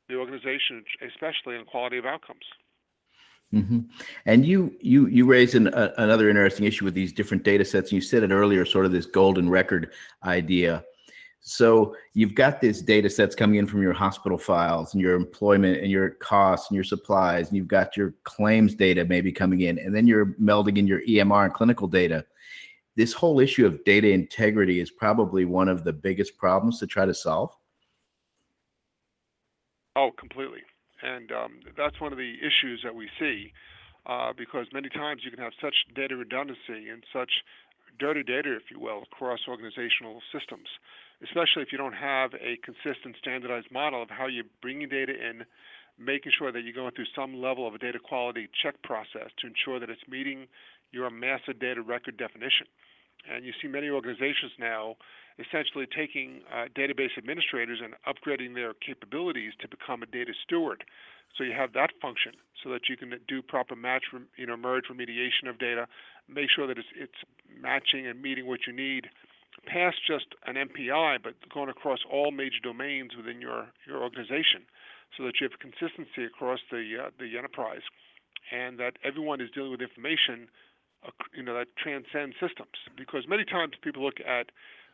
the 0.08 0.14
organization, 0.14 0.84
especially 1.02 1.56
in 1.56 1.64
quality 1.64 1.98
of 1.98 2.06
outcomes. 2.06 2.44
Mm-hmm. 3.52 3.80
And 4.26 4.46
you 4.46 4.74
you 4.80 5.06
you 5.08 5.26
raised 5.26 5.54
an, 5.54 5.68
uh, 5.68 5.92
another 5.98 6.28
interesting 6.30 6.66
issue 6.66 6.84
with 6.84 6.94
these 6.94 7.12
different 7.12 7.42
data 7.42 7.64
sets. 7.64 7.90
And 7.90 7.96
you 7.96 8.00
said 8.00 8.22
it 8.22 8.30
earlier, 8.30 8.64
sort 8.64 8.86
of 8.86 8.92
this 8.92 9.06
golden 9.06 9.48
record 9.50 9.92
idea. 10.24 10.84
So 11.44 11.96
you've 12.14 12.36
got 12.36 12.60
these 12.60 12.80
data 12.80 13.10
sets 13.10 13.34
coming 13.34 13.56
in 13.58 13.66
from 13.66 13.82
your 13.82 13.92
hospital 13.92 14.38
files 14.38 14.94
and 14.94 15.02
your 15.02 15.16
employment 15.16 15.82
and 15.82 15.90
your 15.90 16.10
costs 16.10 16.70
and 16.70 16.76
your 16.76 16.84
supplies, 16.84 17.48
and 17.48 17.56
you've 17.56 17.66
got 17.66 17.96
your 17.96 18.14
claims 18.22 18.76
data 18.76 19.04
maybe 19.04 19.32
coming 19.32 19.62
in, 19.62 19.78
and 19.78 19.94
then 19.94 20.06
you're 20.06 20.34
melding 20.40 20.78
in 20.78 20.86
your 20.86 21.00
EMR 21.02 21.46
and 21.46 21.54
clinical 21.54 21.88
data. 21.88 22.24
This 22.94 23.12
whole 23.12 23.40
issue 23.40 23.66
of 23.66 23.82
data 23.84 24.10
integrity 24.10 24.78
is 24.78 24.90
probably 24.90 25.44
one 25.44 25.68
of 25.68 25.82
the 25.82 25.92
biggest 25.92 26.38
problems 26.38 26.78
to 26.78 26.86
try 26.86 27.06
to 27.06 27.14
solve. 27.14 27.50
Oh, 29.96 30.12
completely. 30.16 30.60
And 31.02 31.32
um, 31.32 31.52
that's 31.76 32.00
one 32.00 32.12
of 32.12 32.18
the 32.18 32.34
issues 32.38 32.80
that 32.84 32.94
we 32.94 33.08
see 33.18 33.52
uh, 34.06 34.32
because 34.36 34.66
many 34.72 34.88
times 34.88 35.22
you 35.24 35.30
can 35.30 35.40
have 35.40 35.52
such 35.60 35.74
data 35.94 36.16
redundancy 36.16 36.88
and 36.90 37.02
such 37.12 37.30
dirty 37.98 38.22
data, 38.22 38.54
if 38.54 38.70
you 38.70 38.80
will, 38.80 39.02
across 39.02 39.40
organizational 39.48 40.20
systems, 40.32 40.66
especially 41.22 41.62
if 41.62 41.72
you 41.72 41.78
don't 41.78 41.94
have 41.94 42.32
a 42.34 42.58
consistent 42.64 43.16
standardized 43.18 43.70
model 43.70 44.02
of 44.02 44.10
how 44.10 44.26
you're 44.26 44.48
bringing 44.60 44.88
data 44.88 45.12
in, 45.12 45.44
making 45.98 46.32
sure 46.36 46.50
that 46.50 46.62
you're 46.62 46.74
going 46.74 46.90
through 46.92 47.10
some 47.14 47.40
level 47.40 47.66
of 47.66 47.74
a 47.74 47.78
data 47.78 47.98
quality 47.98 48.48
check 48.62 48.74
process 48.82 49.30
to 49.38 49.46
ensure 49.46 49.78
that 49.78 49.90
it's 49.90 50.02
meeting 50.08 50.46
your 50.90 51.10
master 51.10 51.52
data 51.52 51.82
record 51.82 52.16
definition. 52.16 52.66
And 53.30 53.44
you 53.44 53.52
see 53.60 53.68
many 53.68 53.88
organizations 53.88 54.52
now 54.58 54.96
essentially 55.38 55.86
taking 55.86 56.42
uh, 56.52 56.66
database 56.76 57.16
administrators 57.16 57.80
and 57.82 57.94
upgrading 58.06 58.54
their 58.54 58.74
capabilities 58.74 59.52
to 59.60 59.68
become 59.68 60.02
a 60.02 60.06
data 60.06 60.32
steward. 60.44 60.84
So 61.36 61.44
you 61.44 61.52
have 61.52 61.72
that 61.72 61.90
function 62.02 62.32
so 62.62 62.70
that 62.70 62.88
you 62.88 62.96
can 62.96 63.14
do 63.26 63.40
proper 63.40 63.74
match, 63.74 64.04
you 64.36 64.46
know, 64.46 64.56
merge 64.56 64.84
remediation 64.92 65.48
of 65.48 65.58
data, 65.58 65.86
make 66.28 66.50
sure 66.54 66.66
that 66.66 66.76
it's, 66.76 66.88
it's 66.94 67.20
matching 67.60 68.06
and 68.06 68.20
meeting 68.20 68.46
what 68.46 68.60
you 68.66 68.72
need 68.72 69.08
past 69.66 69.96
just 70.06 70.26
an 70.46 70.56
MPI, 70.56 71.22
but 71.22 71.34
going 71.52 71.68
across 71.68 72.00
all 72.10 72.30
major 72.30 72.58
domains 72.62 73.12
within 73.16 73.40
your, 73.40 73.68
your 73.86 74.02
organization 74.02 74.66
so 75.16 75.24
that 75.24 75.40
you 75.40 75.48
have 75.48 75.58
consistency 75.60 76.24
across 76.24 76.60
the, 76.70 77.06
uh, 77.06 77.10
the 77.18 77.36
enterprise 77.36 77.82
and 78.50 78.78
that 78.78 78.96
everyone 79.04 79.40
is 79.40 79.50
dealing 79.54 79.70
with 79.70 79.80
information 79.80 80.48
you 81.34 81.42
know 81.42 81.54
that 81.54 81.68
transcends 81.76 82.36
systems 82.40 82.76
because 82.96 83.24
many 83.28 83.44
times 83.44 83.72
people 83.82 84.04
look 84.04 84.20
at 84.20 84.50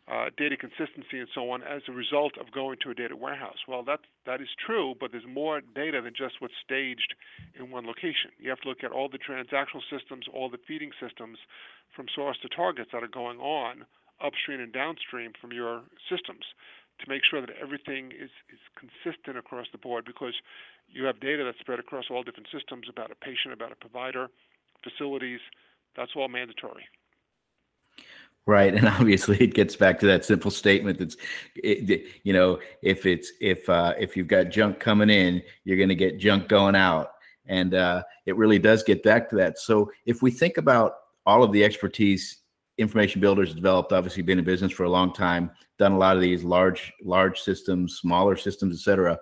uh, 0.08 0.30
data 0.38 0.56
consistency 0.56 1.20
and 1.20 1.28
so 1.34 1.50
on 1.50 1.62
as 1.62 1.82
a 1.88 1.92
result 1.92 2.32
of 2.40 2.50
going 2.50 2.78
to 2.80 2.88
a 2.90 2.94
data 2.94 3.14
warehouse. 3.14 3.60
Well, 3.68 3.84
that 3.84 4.00
that 4.24 4.40
is 4.40 4.48
true, 4.56 4.94
but 4.98 5.12
there's 5.12 5.28
more 5.28 5.60
data 5.60 6.00
than 6.00 6.14
just 6.16 6.40
what's 6.40 6.56
staged 6.64 7.14
in 7.58 7.70
one 7.70 7.86
location. 7.86 8.32
You 8.38 8.48
have 8.48 8.60
to 8.60 8.68
look 8.68 8.82
at 8.82 8.90
all 8.90 9.08
the 9.08 9.18
transactional 9.18 9.84
systems, 9.92 10.24
all 10.32 10.48
the 10.48 10.58
feeding 10.66 10.92
systems, 11.00 11.36
from 11.94 12.06
source 12.14 12.38
to 12.42 12.48
targets 12.48 12.90
that 12.92 13.02
are 13.02 13.12
going 13.12 13.38
on 13.38 13.84
upstream 14.24 14.60
and 14.60 14.72
downstream 14.72 15.32
from 15.40 15.52
your 15.52 15.82
systems 16.10 16.42
to 16.98 17.08
make 17.08 17.22
sure 17.22 17.40
that 17.40 17.50
everything 17.62 18.10
is, 18.10 18.30
is 18.50 18.58
consistent 18.74 19.38
across 19.38 19.66
the 19.70 19.78
board 19.78 20.04
because 20.04 20.34
you 20.90 21.04
have 21.04 21.20
data 21.20 21.44
that's 21.44 21.58
spread 21.60 21.78
across 21.78 22.06
all 22.10 22.22
different 22.22 22.48
systems 22.52 22.86
about 22.90 23.10
a 23.12 23.14
patient, 23.14 23.54
about 23.54 23.70
a 23.70 23.76
provider, 23.76 24.26
facilities, 24.82 25.40
that's 25.98 26.12
all 26.16 26.28
mandatory. 26.28 26.84
Right, 28.46 28.74
and 28.74 28.88
obviously 28.88 29.36
it 29.40 29.52
gets 29.52 29.76
back 29.76 29.98
to 30.00 30.06
that 30.06 30.24
simple 30.24 30.50
statement 30.50 30.98
that's, 30.98 31.16
it, 31.56 32.06
you 32.22 32.32
know, 32.32 32.60
if 32.82 33.04
it's 33.04 33.32
if 33.40 33.68
uh, 33.68 33.94
if 33.98 34.16
you've 34.16 34.28
got 34.28 34.48
junk 34.48 34.80
coming 34.80 35.10
in, 35.10 35.42
you're 35.64 35.76
going 35.76 35.90
to 35.90 35.94
get 35.94 36.18
junk 36.18 36.48
going 36.48 36.76
out, 36.76 37.10
and 37.46 37.74
uh, 37.74 38.02
it 38.24 38.36
really 38.36 38.58
does 38.58 38.82
get 38.82 39.02
back 39.02 39.28
to 39.30 39.36
that. 39.36 39.58
So 39.58 39.90
if 40.06 40.22
we 40.22 40.30
think 40.30 40.56
about 40.56 40.94
all 41.26 41.42
of 41.42 41.52
the 41.52 41.64
expertise 41.64 42.38
information 42.78 43.20
builders 43.20 43.54
developed, 43.54 43.92
obviously 43.92 44.22
been 44.22 44.38
in 44.38 44.44
business 44.44 44.72
for 44.72 44.84
a 44.84 44.90
long 44.90 45.12
time, 45.12 45.50
done 45.78 45.92
a 45.92 45.98
lot 45.98 46.16
of 46.16 46.22
these 46.22 46.44
large 46.44 46.92
large 47.02 47.40
systems, 47.40 47.98
smaller 47.98 48.36
systems, 48.36 48.74
et 48.74 48.82
cetera 48.82 49.18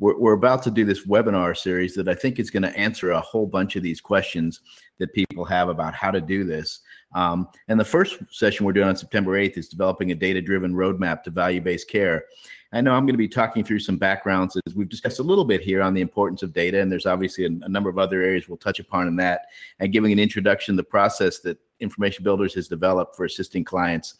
we're, 0.00 0.18
we're 0.18 0.32
about 0.32 0.62
to 0.64 0.70
do 0.70 0.84
this 0.84 1.06
webinar 1.06 1.56
series 1.56 1.94
that 1.94 2.08
I 2.08 2.14
think 2.14 2.40
is 2.40 2.50
going 2.50 2.62
to 2.64 2.76
answer 2.76 3.12
a 3.12 3.20
whole 3.20 3.46
bunch 3.46 3.76
of 3.76 3.82
these 3.82 4.00
questions 4.00 4.60
that 4.98 5.12
people 5.12 5.44
have 5.44 5.68
about 5.68 5.94
how 5.94 6.10
to 6.10 6.20
do 6.20 6.42
this. 6.42 6.80
Um, 7.14 7.48
and 7.68 7.78
the 7.78 7.84
first 7.84 8.18
session 8.30 8.66
we're 8.66 8.72
doing 8.72 8.88
on 8.88 8.96
September 8.96 9.32
8th 9.32 9.58
is 9.58 9.68
developing 9.68 10.10
a 10.10 10.14
data 10.14 10.40
driven 10.40 10.74
roadmap 10.74 11.22
to 11.24 11.30
value 11.30 11.60
based 11.60 11.88
care. 11.88 12.24
I 12.72 12.80
know 12.80 12.92
I'm 12.92 13.04
going 13.04 13.14
to 13.14 13.18
be 13.18 13.28
talking 13.28 13.64
through 13.64 13.80
some 13.80 13.96
backgrounds 13.96 14.56
as 14.64 14.76
we've 14.76 14.88
discussed 14.88 15.18
a 15.18 15.24
little 15.24 15.44
bit 15.44 15.60
here 15.60 15.82
on 15.82 15.92
the 15.92 16.00
importance 16.00 16.42
of 16.42 16.52
data, 16.52 16.80
and 16.80 16.90
there's 16.90 17.06
obviously 17.06 17.44
a, 17.44 17.48
a 17.48 17.68
number 17.68 17.90
of 17.90 17.98
other 17.98 18.22
areas 18.22 18.48
we'll 18.48 18.58
touch 18.58 18.78
upon 18.78 19.08
in 19.08 19.16
that, 19.16 19.46
and 19.80 19.92
giving 19.92 20.12
an 20.12 20.20
introduction 20.20 20.74
to 20.74 20.76
the 20.76 20.84
process 20.84 21.40
that 21.40 21.58
Information 21.80 22.22
Builders 22.22 22.54
has 22.54 22.68
developed 22.68 23.16
for 23.16 23.24
assisting 23.24 23.64
clients, 23.64 24.14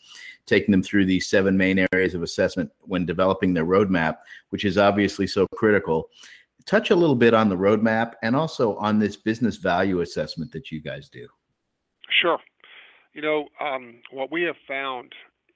taking 0.46 0.72
them 0.72 0.82
through 0.82 1.04
these 1.04 1.28
seven 1.28 1.56
main 1.56 1.86
areas 1.92 2.14
of 2.14 2.22
assessment 2.22 2.70
when 2.80 3.06
developing 3.06 3.54
their 3.54 3.66
roadmap, 3.66 4.16
which 4.48 4.64
is 4.64 4.78
obviously 4.78 5.26
so 5.26 5.46
critical. 5.54 6.08
Touch 6.66 6.90
a 6.90 6.96
little 6.96 7.16
bit 7.16 7.34
on 7.34 7.48
the 7.48 7.56
roadmap 7.56 8.14
and 8.22 8.34
also 8.34 8.76
on 8.76 8.98
this 8.98 9.16
business 9.16 9.56
value 9.56 10.00
assessment 10.00 10.50
that 10.52 10.70
you 10.70 10.80
guys 10.80 11.08
do. 11.08 11.26
Sure. 12.20 12.38
You 13.12 13.22
know, 13.22 13.48
um, 13.60 13.96
what 14.10 14.30
we 14.30 14.42
have 14.42 14.56
found 14.66 15.12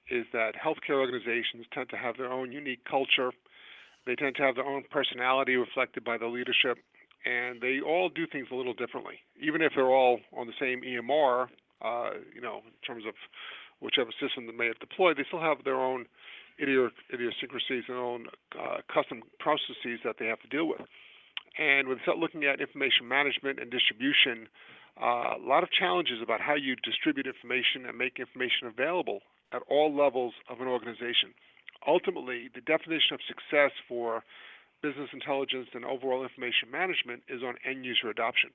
is 0.09 0.25
that 0.33 0.53
healthcare 0.55 0.99
organizations 0.99 1.65
tend 1.73 1.89
to 1.89 1.97
have 1.97 2.17
their 2.17 2.31
own 2.31 2.51
unique 2.51 2.83
culture. 2.89 3.31
They 4.05 4.15
tend 4.15 4.35
to 4.35 4.43
have 4.43 4.55
their 4.55 4.65
own 4.65 4.83
personality 4.91 5.55
reflected 5.55 6.03
by 6.03 6.17
the 6.17 6.27
leadership, 6.27 6.77
and 7.25 7.59
they 7.61 7.79
all 7.81 8.09
do 8.09 8.27
things 8.27 8.47
a 8.51 8.55
little 8.55 8.73
differently. 8.73 9.15
Even 9.41 9.61
if 9.61 9.73
they're 9.75 9.89
all 9.89 10.19
on 10.37 10.47
the 10.47 10.53
same 10.59 10.81
EMR, 10.81 11.47
uh, 11.81 12.09
you 12.33 12.41
know, 12.41 12.61
in 12.65 12.73
terms 12.85 13.03
of 13.07 13.15
whichever 13.81 14.11
system 14.21 14.45
they 14.45 14.53
may 14.53 14.67
have 14.67 14.79
deployed, 14.79 15.17
they 15.17 15.25
still 15.27 15.41
have 15.41 15.63
their 15.63 15.79
own 15.79 16.05
idiosyncrasies 16.61 17.83
and 17.89 17.97
own 17.97 18.27
uh, 18.57 18.77
custom 18.87 19.21
processes 19.39 19.99
that 20.05 20.15
they 20.19 20.25
have 20.25 20.39
to 20.39 20.47
deal 20.47 20.67
with. 20.67 20.81
And 21.57 21.87
when 21.87 21.97
we 21.97 22.01
start 22.03 22.17
looking 22.17 22.45
at 22.45 22.61
information 22.61 23.07
management 23.07 23.59
and 23.59 23.71
distribution, 23.71 24.47
uh, 25.01 25.35
a 25.35 25.43
lot 25.43 25.63
of 25.63 25.71
challenges 25.71 26.21
about 26.23 26.39
how 26.39 26.55
you 26.55 26.75
distribute 26.83 27.27
information 27.27 27.85
and 27.87 27.97
make 27.97 28.19
information 28.19 28.67
available 28.67 29.19
at 29.55 29.61
all 29.69 29.95
levels 29.95 30.33
of 30.49 30.59
an 30.59 30.67
organization. 30.67 31.31
Ultimately, 31.87 32.49
the 32.53 32.61
definition 32.61 33.13
of 33.13 33.19
success 33.27 33.71
for 33.87 34.23
business 34.81 35.09
intelligence 35.13 35.69
and 35.73 35.85
overall 35.85 36.23
information 36.23 36.69
management 36.71 37.23
is 37.29 37.41
on 37.41 37.55
end 37.67 37.85
user 37.85 38.09
adoption. 38.09 38.49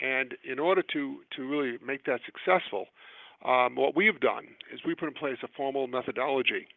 And 0.00 0.34
in 0.44 0.58
order 0.58 0.82
to, 0.94 1.18
to 1.36 1.42
really 1.42 1.78
make 1.84 2.04
that 2.04 2.20
successful, 2.24 2.86
um, 3.44 3.74
what 3.74 3.96
we've 3.96 4.20
done 4.20 4.46
is 4.72 4.80
we 4.86 4.94
put 4.94 5.08
in 5.08 5.14
place 5.14 5.38
a 5.42 5.48
formal 5.56 5.86
methodology, 5.86 6.68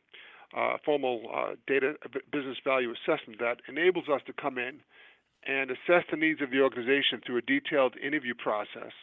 uh, 0.58 0.78
formal 0.84 1.22
uh, 1.34 1.56
data 1.68 1.96
business 2.32 2.58
value 2.64 2.92
assessment 2.92 3.40
that 3.40 3.58
enables 3.68 4.10
us 4.10 4.22
to 4.28 4.34
come 4.34 4.58
in 4.58 4.80
and 5.46 5.72
assess 5.72 6.04
the 6.10 6.18
needs 6.18 6.42
of 6.42 6.52
the 6.52 6.62
organization 6.62 7.20
through 7.26 7.38
a 7.38 7.42
detailed 7.42 7.96
interview 7.98 8.34
process 8.34 8.96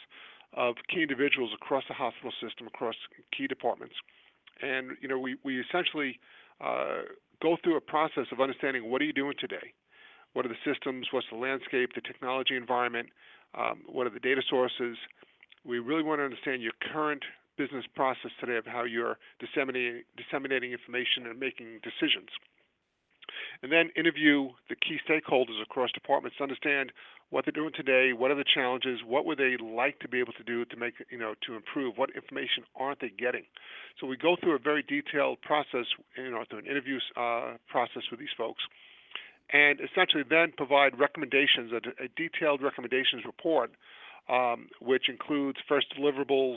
of 0.55 0.75
key 0.93 1.03
individuals 1.03 1.51
across 1.55 1.85
the 1.89 1.95
hospital 1.95 2.33
system, 2.43 2.67
across 2.67 2.97
key 3.37 3.47
departments. 3.47 3.95
And 4.63 4.97
you 5.01 5.09
know, 5.09 5.19
we, 5.19 5.37
we 5.45 5.61
essentially 5.61 6.19
uh, 6.61 7.03
go 7.43 7.57
through 7.63 7.77
a 7.77 7.81
process 7.81 8.27
of 8.33 8.41
understanding 8.41 8.91
what 8.91 9.01
are 9.01 9.05
you 9.05 9.13
doing 9.13 9.35
today, 9.39 9.73
what 10.33 10.45
are 10.45 10.49
the 10.49 10.63
systems, 10.65 11.09
what's 11.13 11.27
the 11.31 11.39
landscape, 11.39 11.91
the 11.95 12.01
technology 12.01 12.57
environment, 12.57 13.09
um, 13.59 13.83
what 13.87 14.07
are 14.07 14.11
the 14.11 14.21
data 14.21 14.43
sources. 14.49 14.97
We 15.65 15.79
really 15.79 16.03
want 16.03 16.21
to 16.21 16.25
understand 16.25 16.63
your 16.63 16.73
current 16.93 17.23
business 17.57 17.85
process 17.95 18.31
today 18.41 18.57
of 18.57 18.65
how 18.65 18.85
you're 18.85 19.19
disseminating, 19.39 20.03
disseminating 20.17 20.73
information 20.73 21.27
and 21.27 21.39
making 21.39 21.81
decisions. 21.83 22.29
And 23.63 23.71
then 23.71 23.91
interview 23.97 24.49
the 24.69 24.77
key 24.77 24.99
stakeholders 25.09 25.61
across 25.63 25.93
departments 25.93 26.39
to 26.39 26.43
understand 26.43 26.93
what 27.31 27.45
they're 27.45 27.53
doing 27.53 27.73
today, 27.75 28.13
what 28.13 28.31
are 28.31 28.37
the 28.37 28.45
challenges, 28.45 29.01
what 29.07 29.25
would 29.25 29.39
they 29.39 29.57
like 29.57 29.99
to 30.01 30.09
be 30.09 30.19
able 30.19 30.33
to 30.35 30.43
do 30.43 30.65
to 30.65 30.77
make, 30.77 30.95
you 31.11 31.19
know, 31.19 31.35
to 31.47 31.55
improve, 31.55 31.97
what 31.97 32.11
information 32.15 32.65
aren't 32.77 33.01
they 33.01 33.11
getting. 33.11 33.45
So 34.01 34.07
we 34.07 34.17
go 34.17 34.37
through 34.41 34.57
a 34.57 34.59
very 34.59 34.83
detailed 34.83 35.41
process, 35.43 35.87
you 36.17 36.31
know, 36.31 36.45
through 36.49 36.61
an 36.61 36.67
interview 36.67 36.99
uh, 37.17 37.55
process 37.69 38.03
with 38.11 38.21
these 38.21 38.35
folks 38.37 38.63
and 39.53 39.81
essentially 39.81 40.23
then 40.29 40.53
provide 40.57 40.99
recommendations, 40.99 41.73
a, 41.73 42.05
a 42.05 42.09
detailed 42.17 42.63
recommendations 42.63 43.25
report, 43.25 43.71
um, 44.29 44.69
which 44.81 45.09
includes 45.09 45.59
first 45.69 45.87
deliverables 45.99 46.57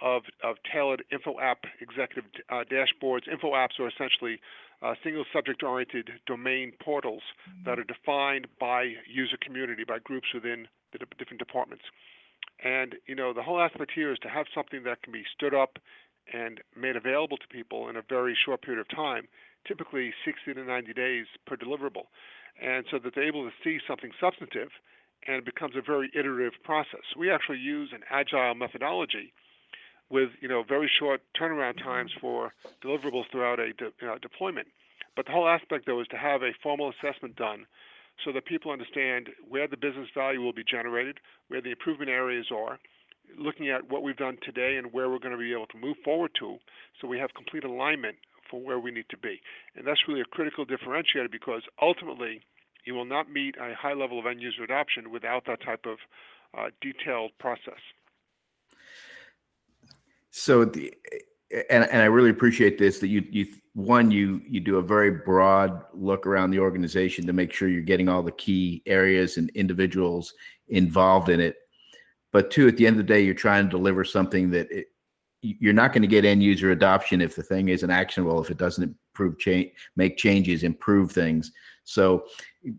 of, 0.00 0.22
of 0.42 0.56
tailored 0.72 1.04
info 1.12 1.38
app 1.40 1.58
executive 1.80 2.24
uh, 2.48 2.64
dashboards. 2.70 3.28
Info 3.30 3.52
apps 3.52 3.78
are 3.78 3.88
essentially 3.88 4.40
uh, 4.82 4.94
single 5.02 5.24
subject 5.32 5.62
oriented 5.62 6.10
domain 6.26 6.72
portals 6.82 7.22
that 7.64 7.78
are 7.78 7.84
defined 7.84 8.46
by 8.58 8.94
user 9.06 9.36
community, 9.40 9.84
by 9.84 9.98
groups 9.98 10.28
within 10.32 10.66
the 10.92 10.98
different 11.18 11.38
departments. 11.38 11.84
And 12.64 12.96
you 13.06 13.14
know 13.14 13.32
the 13.32 13.42
whole 13.42 13.60
aspect 13.60 13.92
here 13.94 14.12
is 14.12 14.18
to 14.20 14.28
have 14.28 14.46
something 14.54 14.82
that 14.84 15.02
can 15.02 15.12
be 15.12 15.24
stood 15.34 15.54
up 15.54 15.78
and 16.32 16.60
made 16.76 16.96
available 16.96 17.36
to 17.36 17.48
people 17.48 17.88
in 17.88 17.96
a 17.96 18.02
very 18.08 18.36
short 18.44 18.62
period 18.62 18.80
of 18.80 18.88
time 18.88 19.28
typically 19.66 20.12
60 20.24 20.54
to 20.54 20.64
90 20.64 20.92
days 20.94 21.26
per 21.46 21.56
deliverable. 21.56 22.08
And 22.62 22.84
so 22.90 22.98
that 22.98 23.14
they're 23.14 23.26
able 23.26 23.44
to 23.44 23.54
see 23.64 23.78
something 23.86 24.10
substantive 24.20 24.68
and 25.26 25.36
it 25.36 25.44
becomes 25.44 25.74
a 25.76 25.82
very 25.82 26.10
iterative 26.14 26.54
process. 26.64 27.04
We 27.16 27.30
actually 27.30 27.58
use 27.58 27.90
an 27.92 28.00
agile 28.10 28.54
methodology 28.54 29.32
with 30.10 30.30
you 30.40 30.48
know 30.48 30.62
very 30.62 30.90
short 30.98 31.20
turnaround 31.40 31.78
times 31.82 32.10
for 32.20 32.52
deliverables 32.84 33.24
throughout 33.30 33.58
a 33.58 33.72
de- 33.72 34.06
uh, 34.06 34.18
deployment. 34.20 34.68
But 35.16 35.26
the 35.26 35.32
whole 35.32 35.48
aspect 35.48 35.86
though 35.86 36.00
is 36.00 36.08
to 36.08 36.16
have 36.16 36.42
a 36.42 36.52
formal 36.62 36.90
assessment 36.90 37.36
done 37.36 37.66
so 38.24 38.32
that 38.32 38.44
people 38.44 38.70
understand 38.70 39.28
where 39.48 39.66
the 39.66 39.76
business 39.76 40.08
value 40.14 40.40
will 40.42 40.52
be 40.52 40.64
generated, 40.64 41.18
where 41.48 41.62
the 41.62 41.70
improvement 41.70 42.10
areas 42.10 42.46
are, 42.54 42.78
looking 43.38 43.70
at 43.70 43.88
what 43.90 44.02
we've 44.02 44.16
done 44.16 44.36
today 44.42 44.76
and 44.76 44.92
where 44.92 45.08
we're 45.08 45.18
going 45.18 45.32
to 45.32 45.38
be 45.38 45.52
able 45.52 45.66
to 45.66 45.78
move 45.78 45.96
forward 46.04 46.30
to 46.38 46.56
so 47.00 47.08
we 47.08 47.18
have 47.18 47.30
complete 47.34 47.64
alignment 47.64 48.16
for 48.50 48.60
where 48.60 48.78
we 48.78 48.90
need 48.90 49.06
to 49.08 49.16
be. 49.16 49.40
And 49.76 49.86
that's 49.86 50.00
really 50.08 50.20
a 50.20 50.24
critical 50.24 50.66
differentiator 50.66 51.30
because 51.30 51.62
ultimately 51.80 52.42
you 52.84 52.94
will 52.94 53.04
not 53.04 53.30
meet 53.30 53.54
a 53.56 53.74
high 53.74 53.94
level 53.94 54.18
of 54.18 54.26
end 54.26 54.42
user 54.42 54.64
adoption 54.64 55.10
without 55.10 55.44
that 55.46 55.62
type 55.62 55.86
of 55.86 55.98
uh, 56.58 56.70
detailed 56.80 57.30
process. 57.38 57.80
So 60.30 60.64
the 60.64 60.92
and 61.70 61.84
and 61.84 62.02
I 62.02 62.06
really 62.06 62.30
appreciate 62.30 62.78
this 62.78 62.98
that 63.00 63.08
you 63.08 63.24
you 63.30 63.46
one 63.74 64.10
you 64.10 64.40
you 64.46 64.60
do 64.60 64.76
a 64.76 64.82
very 64.82 65.10
broad 65.10 65.82
look 65.92 66.26
around 66.26 66.50
the 66.50 66.60
organization 66.60 67.26
to 67.26 67.32
make 67.32 67.52
sure 67.52 67.68
you're 67.68 67.82
getting 67.82 68.08
all 68.08 68.22
the 68.22 68.32
key 68.32 68.82
areas 68.86 69.36
and 69.36 69.50
individuals 69.50 70.32
involved 70.68 71.28
in 71.28 71.40
it. 71.40 71.56
But 72.32 72.50
two, 72.50 72.68
at 72.68 72.76
the 72.76 72.86
end 72.86 72.94
of 72.94 73.06
the 73.06 73.12
day, 73.12 73.20
you're 73.20 73.34
trying 73.34 73.64
to 73.64 73.70
deliver 73.70 74.04
something 74.04 74.50
that 74.50 74.70
it, 74.70 74.86
you're 75.42 75.72
not 75.72 75.92
going 75.92 76.02
to 76.02 76.08
get 76.08 76.24
end 76.24 76.42
user 76.42 76.70
adoption 76.70 77.20
if 77.20 77.34
the 77.34 77.42
thing 77.42 77.68
isn't 77.68 77.90
actionable, 77.90 78.40
if 78.40 78.50
it 78.50 78.58
doesn't 78.58 78.96
improve 79.14 79.38
change, 79.38 79.70
make 79.96 80.16
changes, 80.16 80.62
improve 80.62 81.10
things. 81.10 81.50
So 81.84 82.24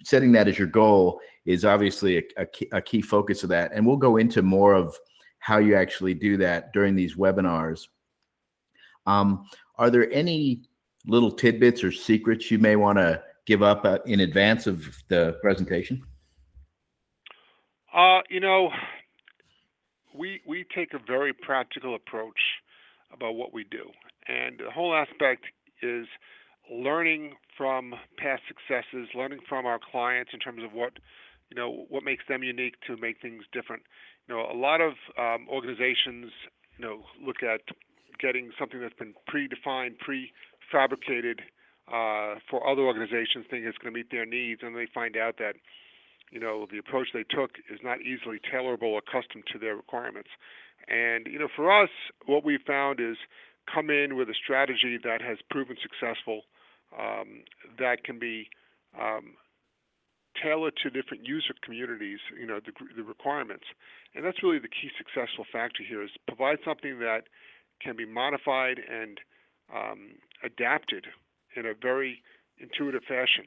setting 0.04 0.32
that 0.34 0.48
as 0.48 0.58
your 0.58 0.68
goal 0.68 1.20
is 1.46 1.66
obviously 1.66 2.20
a, 2.20 2.22
a, 2.38 2.46
key, 2.46 2.70
a 2.72 2.82
key 2.82 3.02
focus 3.02 3.44
of 3.44 3.50
that. 3.50 3.72
And 3.74 3.86
we'll 3.86 3.98
go 3.98 4.18
into 4.18 4.42
more 4.42 4.74
of 4.74 4.96
how 5.42 5.58
you 5.58 5.76
actually 5.76 6.14
do 6.14 6.38
that 6.38 6.72
during 6.72 6.96
these 6.96 7.16
webinars. 7.16 7.88
Um, 9.06 9.48
are 9.76 9.90
there 9.90 10.10
any 10.14 10.62
little 11.06 11.32
tidbits 11.32 11.84
or 11.84 11.92
secrets 11.92 12.52
you 12.52 12.60
may 12.60 12.76
want 12.76 13.00
to 13.00 13.22
give 13.48 13.64
up 13.64 13.84
uh, 13.84 13.98
in 14.06 14.20
advance 14.20 14.68
of 14.68 14.88
the 15.10 15.38
presentation? 15.42 16.04
Uh, 17.94 18.20
you 18.30 18.40
know, 18.40 18.70
we 20.16 20.42
we 20.48 20.64
take 20.74 20.94
a 20.94 21.00
very 21.06 21.34
practical 21.34 21.96
approach 21.96 22.40
about 23.12 23.34
what 23.34 23.52
we 23.52 23.66
do, 23.66 23.90
and 24.28 24.60
the 24.60 24.72
whole 24.72 24.94
aspect 24.96 25.46
is 25.82 26.06
learning 26.72 27.34
from 27.58 27.94
past 28.18 28.44
successes, 28.48 29.10
learning 29.16 29.40
from 29.50 29.66
our 29.66 29.80
clients 29.92 30.32
in 30.34 30.40
terms 30.40 30.64
of 30.64 30.72
what 30.72 30.94
you 31.50 31.56
know 31.56 31.86
what 31.90 32.04
makes 32.04 32.24
them 32.30 32.44
unique 32.44 32.76
to 32.88 32.96
make 32.98 33.20
things 33.22 33.44
different. 33.52 33.82
You 34.32 34.38
know, 34.38 34.48
a 34.50 34.56
lot 34.56 34.80
of 34.80 34.94
um, 35.20 35.50
organizations 35.50 36.32
you 36.78 36.86
know 36.86 37.02
look 37.22 37.44
at 37.44 37.60
getting 38.18 38.52
something 38.58 38.80
that's 38.80 38.94
been 38.94 39.14
predefined, 39.28 39.96
prefabricated 40.00 41.42
uh, 41.92 42.40
for 42.50 42.66
other 42.66 42.84
organizations, 42.84 43.46
think 43.50 43.66
it's 43.66 43.78
going 43.78 43.94
to 43.94 44.00
meet 44.00 44.10
their 44.10 44.26
needs, 44.26 44.62
and 44.64 44.74
they 44.74 44.88
find 44.94 45.18
out 45.18 45.36
that 45.40 45.56
you 46.32 46.40
know 46.40 46.66
the 46.72 46.78
approach 46.78 47.10
they 47.14 47.26
took 47.30 47.58
is 47.70 47.82
not 47.84 48.00
easily 48.00 48.40
tailorable 48.40 48.84
or 48.84 49.02
custom 49.02 49.44
to 49.52 49.60
their 49.60 49.76
requirements. 49.76 50.30
And 50.88 51.28
you 51.28 51.38
know, 51.38 51.50
for 51.54 51.70
us, 51.70 51.90
what 52.26 52.46
we 52.46 52.58
found 52.66 53.02
is 53.02 53.18
come 53.68 53.90
in 53.90 54.16
with 54.16 54.30
a 54.30 54.36
strategy 54.42 54.98
that 55.04 55.22
has 55.22 55.40
proven 55.50 55.76
successful, 55.82 56.44
um, 56.98 57.44
that 57.80 58.06
can 58.06 58.18
be 58.18 58.48
um, 58.98 59.36
tailored 60.42 60.74
to 60.84 60.90
different 60.90 61.26
user 61.26 61.54
communities, 61.64 62.20
you 62.40 62.46
know, 62.46 62.60
the, 62.60 62.72
the 62.96 63.04
requirements. 63.04 63.66
And 64.16 64.26
that's 64.26 64.44
really 64.44 64.60
the 64.60 64.68
key 64.68 64.90
successful 64.98 65.46
factor 65.52 65.84
here 65.88 66.04
is 66.04 66.10
provide 66.28 66.58
something 66.66 67.00
that 67.00 67.24
can 67.82 67.96
be 67.96 68.06
modified 68.06 68.80
and 68.80 69.20
um, 69.74 70.16
adapted 70.44 71.08
in 71.56 71.66
a 71.66 71.74
very 71.80 72.22
intuitive 72.60 73.04
fashion. 73.08 73.46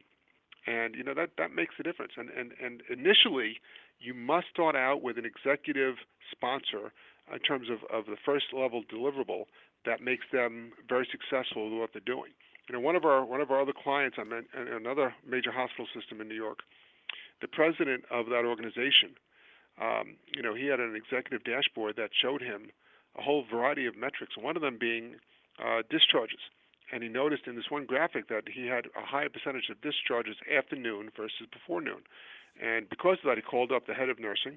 And 0.66 0.94
you 0.94 1.04
know 1.04 1.12
that 1.14 1.30
that 1.36 1.54
makes 1.54 1.74
a 1.78 1.82
difference. 1.82 2.12
And 2.16 2.30
and 2.30 2.52
and 2.62 2.80
initially, 2.88 3.60
you 4.00 4.14
must 4.14 4.47
start 4.50 4.75
out 4.75 5.02
with 5.02 5.19
an 5.19 5.26
executive 5.26 5.97
sponsor 6.30 6.92
in 7.32 7.38
terms 7.40 7.69
of, 7.69 7.78
of 7.92 8.06
the 8.06 8.16
first 8.25 8.47
level 8.52 8.82
deliverable 8.92 9.45
that 9.84 10.00
makes 10.00 10.25
them 10.32 10.73
very 10.88 11.06
successful 11.10 11.71
with 11.71 11.78
what 11.78 11.90
they're 11.92 12.02
doing. 12.04 12.32
You 12.69 12.75
know, 12.75 12.80
one 12.80 12.97
of 12.97 13.04
our 13.04 13.25
one 13.25 13.42
of 13.42 13.50
our 13.50 13.60
other 13.60 13.75
clients, 13.76 14.16
I 14.19 14.25
meant 14.25 14.47
another 14.54 15.14
major 15.26 15.52
hospital 15.52 15.86
system 15.95 16.21
in 16.21 16.28
New 16.28 16.34
York, 16.34 16.60
the 17.45 17.52
president 17.52 18.09
of 18.11 18.33
that 18.33 18.49
organization, 18.49 19.21
um, 19.76 20.17
you 20.35 20.41
know, 20.41 20.54
he 20.54 20.65
had 20.65 20.80
an 20.80 20.97
executive 20.97 21.45
dashboard 21.45 21.95
that 22.00 22.09
showed 22.17 22.41
him 22.41 22.73
a 23.19 23.23
whole 23.23 23.45
variety 23.45 23.85
of 23.85 23.95
metrics. 23.95 24.33
One 24.41 24.57
of 24.57 24.63
them 24.63 24.78
being 24.80 25.17
uh, 25.61 25.85
discharges, 25.91 26.41
and 26.91 27.02
he 27.02 27.11
noticed 27.11 27.45
in 27.47 27.54
this 27.54 27.69
one 27.69 27.85
graphic 27.85 28.28
that 28.28 28.45
he 28.49 28.67
had 28.67 28.87
a 28.97 29.04
higher 29.04 29.28
percentage 29.28 29.69
of 29.69 29.76
discharges 29.83 30.37
after 30.49 30.75
noon 30.75 31.11
versus 31.15 31.47
before 31.52 31.83
noon. 31.83 32.00
And 32.57 32.89
because 32.89 33.19
of 33.21 33.28
that, 33.28 33.37
he 33.37 33.43
called 33.43 33.73
up 33.73 33.87
the 33.87 33.93
head 33.93 34.09
of 34.09 34.19
nursing 34.19 34.57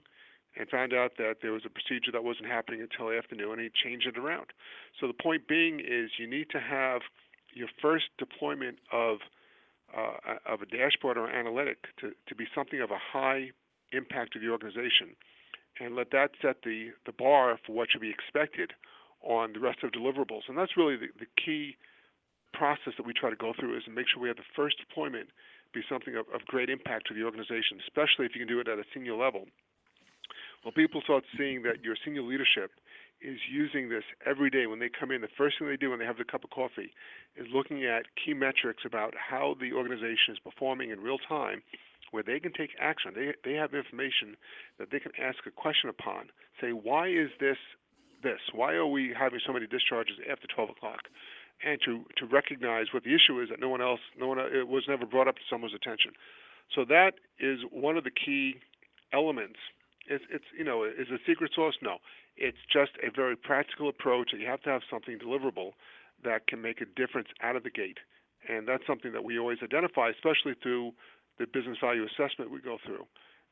and 0.56 0.70
found 0.70 0.94
out 0.94 1.18
that 1.18 1.42
there 1.42 1.52
was 1.52 1.64
a 1.66 1.70
procedure 1.70 2.14
that 2.14 2.24
wasn't 2.24 2.48
happening 2.48 2.80
until 2.80 3.12
afternoon, 3.12 3.60
and 3.60 3.68
he 3.68 3.72
changed 3.84 4.08
it 4.08 4.18
around. 4.18 4.48
So 4.98 5.08
the 5.08 5.14
point 5.14 5.50
being 5.50 5.82
is 5.82 6.12
you 6.18 6.26
need 6.26 6.48
to 6.52 6.62
have 6.62 7.02
your 7.54 7.68
first 7.82 8.06
deployment 8.18 8.80
of 8.94 9.18
uh, 9.96 10.36
of 10.46 10.62
a 10.62 10.66
dashboard 10.66 11.18
or 11.18 11.30
analytic 11.30 11.78
to, 12.00 12.12
to 12.28 12.36
be 12.36 12.46
something 12.54 12.82
of 12.82 12.92
a 12.92 12.98
high 12.98 13.52
impact 13.92 14.34
to 14.34 14.40
the 14.40 14.50
organization, 14.50 15.16
and 15.80 15.96
let 15.96 16.12
that 16.12 16.32
set 16.42 16.58
the, 16.64 16.90
the 17.06 17.12
bar 17.12 17.60
for 17.66 17.74
what 17.74 17.90
should 17.92 18.02
be 18.02 18.10
expected 18.10 18.74
on 19.22 19.54
the 19.54 19.60
rest 19.60 19.84
of 19.84 19.92
deliverables. 19.92 20.42
And 20.48 20.58
that's 20.58 20.76
really 20.76 20.98
the, 20.98 21.08
the 21.20 21.28
key 21.44 21.78
process 22.54 22.94
that 22.98 23.06
we 23.06 23.14
try 23.14 23.30
to 23.30 23.36
go 23.36 23.54
through 23.58 23.78
is 23.78 23.84
to 23.86 23.92
make 23.92 24.08
sure 24.12 24.22
we 24.22 24.28
have 24.28 24.38
the 24.38 24.54
first 24.56 24.78
deployment 24.80 25.30
be 25.74 25.82
something 25.90 26.16
of, 26.16 26.26
of 26.34 26.42
great 26.48 26.70
impact 26.70 27.08
to 27.08 27.14
the 27.14 27.24
organization, 27.24 27.80
especially 27.86 28.26
if 28.26 28.34
you 28.34 28.40
can 28.40 28.48
do 28.48 28.60
it 28.60 28.68
at 28.68 28.80
a 28.80 28.88
senior 28.94 29.16
level. 29.16 29.46
Well, 30.64 30.74
people 30.74 31.02
start 31.02 31.24
seeing 31.38 31.64
that 31.64 31.84
your 31.84 31.96
senior 32.04 32.24
leadership 32.24 32.72
is 33.22 33.40
using 33.50 33.90
this 33.90 34.04
every 34.26 34.50
day 34.50 34.68
when 34.68 34.80
they 34.80 34.90
come 34.90 35.12
in. 35.12 35.22
The 35.22 35.28
first 35.38 35.58
thing 35.58 35.68
they 35.68 35.78
do 35.78 35.90
when 35.90 36.00
they 36.00 36.06
have 36.06 36.18
the 36.18 36.24
cup 36.24 36.44
of 36.44 36.50
coffee 36.50 36.92
is 37.36 37.48
looking 37.54 37.86
at 37.86 38.06
key 38.14 38.34
metrics 38.34 38.84
about 38.86 39.14
how 39.18 39.56
the 39.60 39.74
organization 39.74 40.34
is 40.34 40.40
performing 40.40 40.92
in 40.92 41.00
real 41.00 41.18
time, 41.18 41.64
where 42.12 42.24
they 42.24 42.40
can 42.40 42.54
take 42.54 42.72
action. 42.80 43.12
They 43.16 43.34
they 43.44 43.56
have 43.58 43.74
information 43.74 44.38
that 44.78 44.90
they 44.92 45.00
can 45.00 45.12
ask 45.20 45.40
a 45.48 45.52
question 45.52 45.90
upon. 45.90 46.30
Say, 46.62 46.72
why 46.72 47.08
is 47.08 47.30
this 47.40 47.58
this? 48.22 48.40
Why 48.54 48.74
are 48.74 48.88
we 48.88 49.14
having 49.18 49.40
so 49.46 49.54
many 49.54 49.68
discharges 49.68 50.18
after 50.30 50.48
12 50.48 50.72
o'clock? 50.72 51.10
And 51.66 51.80
to 51.86 52.06
to 52.18 52.26
recognize 52.26 52.94
what 52.94 53.04
the 53.04 53.16
issue 53.16 53.42
is 53.42 53.50
that 53.50 53.60
no 53.60 53.70
one 53.70 53.82
else, 53.82 54.02
no 54.18 54.28
one 54.28 54.38
it 54.40 54.68
was 54.68 54.84
never 54.88 55.06
brought 55.06 55.28
up 55.28 55.36
to 55.36 55.46
someone's 55.50 55.74
attention. 55.74 56.12
So 56.76 56.86
that 56.86 57.14
is 57.40 57.60
one 57.72 57.98
of 57.98 58.04
the 58.04 58.12
key 58.12 58.58
elements 59.14 59.58
it's, 60.08 60.24
it's 60.32 60.46
you 60.58 60.64
know, 60.64 60.84
is 60.84 61.10
a 61.10 61.20
secret 61.28 61.52
sauce? 61.56 61.76
No, 61.82 61.98
it's 62.36 62.58
just 62.72 62.92
a 63.06 63.12
very 63.14 63.36
practical 63.36 63.90
approach, 63.90 64.30
and 64.32 64.42
you 64.42 64.48
have 64.48 64.62
to 64.64 64.70
have 64.70 64.82
something 64.90 65.18
deliverable 65.18 65.72
that 66.24 66.48
can 66.48 66.62
make 66.62 66.82
a 66.82 66.86
difference 66.86 67.28
out 67.42 67.56
of 67.56 67.64
the 67.64 67.70
gate. 67.70 67.98
And 68.48 68.68
that's 68.68 68.86
something 68.88 69.12
that 69.14 69.24
we 69.24 69.38
always 69.38 69.60
identify, 69.62 70.10
especially 70.10 70.56
through 70.62 70.92
the 71.40 71.46
business 71.46 71.78
value 71.82 72.06
assessment 72.06 72.52
we 72.52 72.62
go 72.62 72.78
through. 72.86 73.06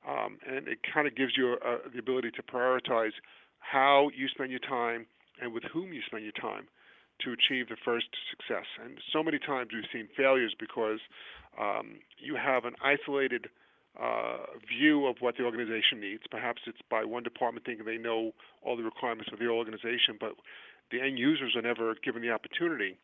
Um, 0.07 0.37
and 0.47 0.67
it 0.67 0.79
kind 0.93 1.07
of 1.07 1.15
gives 1.15 1.33
you 1.35 1.57
uh, 1.65 1.77
the 1.91 1.99
ability 1.99 2.31
to 2.31 2.43
prioritize 2.43 3.13
how 3.59 4.09
you 4.15 4.27
spend 4.27 4.51
your 4.51 4.59
time 4.59 5.07
and 5.41 5.53
with 5.53 5.63
whom 5.73 5.91
you 5.93 6.01
spend 6.05 6.23
your 6.23 6.37
time 6.39 6.67
to 7.21 7.31
achieve 7.31 7.69
the 7.69 7.77
first 7.83 8.07
success. 8.29 8.65
And 8.83 8.97
so 9.11 9.23
many 9.23 9.39
times 9.39 9.69
we've 9.73 9.89
seen 9.91 10.07
failures 10.15 10.53
because 10.59 10.99
um, 11.59 11.99
you 12.17 12.35
have 12.35 12.65
an 12.65 12.75
isolated 12.83 13.47
uh, 14.01 14.37
view 14.67 15.05
of 15.07 15.17
what 15.19 15.37
the 15.37 15.43
organization 15.43 15.99
needs. 15.99 16.23
Perhaps 16.29 16.61
it's 16.67 16.81
by 16.89 17.03
one 17.03 17.23
department 17.23 17.65
thinking 17.65 17.85
they 17.85 17.97
know 17.97 18.31
all 18.61 18.75
the 18.75 18.83
requirements 18.83 19.31
of 19.31 19.39
the 19.39 19.47
organization, 19.47 20.17
but 20.19 20.35
the 20.91 21.01
end 21.01 21.17
users 21.17 21.55
are 21.55 21.61
never 21.61 21.95
given 22.03 22.21
the 22.21 22.31
opportunity 22.31 22.97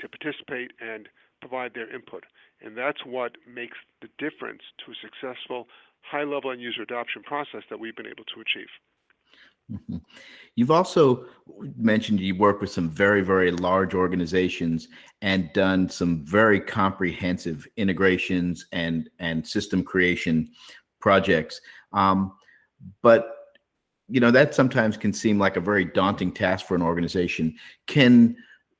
to 0.00 0.08
participate 0.08 0.72
and 0.80 1.08
provide 1.40 1.74
their 1.74 1.92
input. 1.94 2.24
And 2.60 2.76
that's 2.76 3.04
what 3.04 3.32
makes 3.46 3.78
the 4.00 4.08
difference 4.18 4.62
to 4.84 4.92
a 4.92 4.94
successful 5.02 5.68
high 6.02 6.24
level 6.24 6.50
end 6.50 6.60
user 6.60 6.82
adoption 6.82 7.22
process 7.22 7.62
that 7.70 7.78
we've 7.78 7.96
been 7.96 8.06
able 8.06 8.24
to 8.34 8.40
achieve. 8.40 8.70
Mm-hmm. 9.72 9.96
You've 10.54 10.70
also 10.70 11.24
mentioned 11.76 12.20
you 12.20 12.36
work 12.36 12.60
with 12.60 12.70
some 12.70 12.90
very, 12.90 13.22
very 13.22 13.50
large 13.50 13.94
organizations 13.94 14.88
and 15.22 15.52
done 15.52 15.88
some 15.88 16.24
very 16.24 16.60
comprehensive 16.60 17.66
integrations 17.76 18.66
and 18.72 19.08
and 19.18 19.46
system 19.46 19.82
creation 19.82 20.50
projects. 21.00 21.60
Um, 21.92 22.32
but 23.02 23.36
you 24.08 24.20
know 24.20 24.30
that 24.30 24.54
sometimes 24.54 24.96
can 24.96 25.12
seem 25.12 25.38
like 25.38 25.56
a 25.56 25.60
very 25.60 25.84
daunting 25.84 26.32
task 26.32 26.66
for 26.66 26.74
an 26.74 26.82
organization. 26.82 27.56
Can 27.86 28.36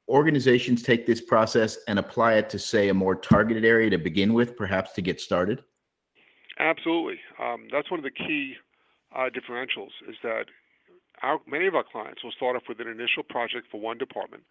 organizations 0.08 0.82
take 0.82 1.06
this 1.06 1.22
process 1.22 1.78
and 1.88 1.98
apply 1.98 2.34
it 2.34 2.50
to 2.50 2.58
say 2.58 2.88
a 2.88 2.94
more 2.94 3.14
targeted 3.14 3.64
area 3.64 3.88
to 3.88 3.98
begin 3.98 4.34
with, 4.34 4.56
perhaps 4.56 4.92
to 4.92 5.00
get 5.00 5.20
started? 5.20 5.62
Absolutely. 6.58 7.18
Um, 7.40 7.66
that's 7.72 7.90
one 7.90 7.98
of 7.98 8.04
the 8.04 8.10
key 8.10 8.54
uh, 9.14 9.30
differentials 9.30 9.90
is 10.08 10.16
that 10.22 10.46
our 11.22 11.40
many 11.46 11.66
of 11.66 11.74
our 11.74 11.84
clients 11.84 12.22
will 12.22 12.32
start 12.32 12.56
off 12.56 12.62
with 12.68 12.80
an 12.80 12.88
initial 12.88 13.22
project 13.22 13.66
for 13.70 13.80
one 13.80 13.98
department, 13.98 14.42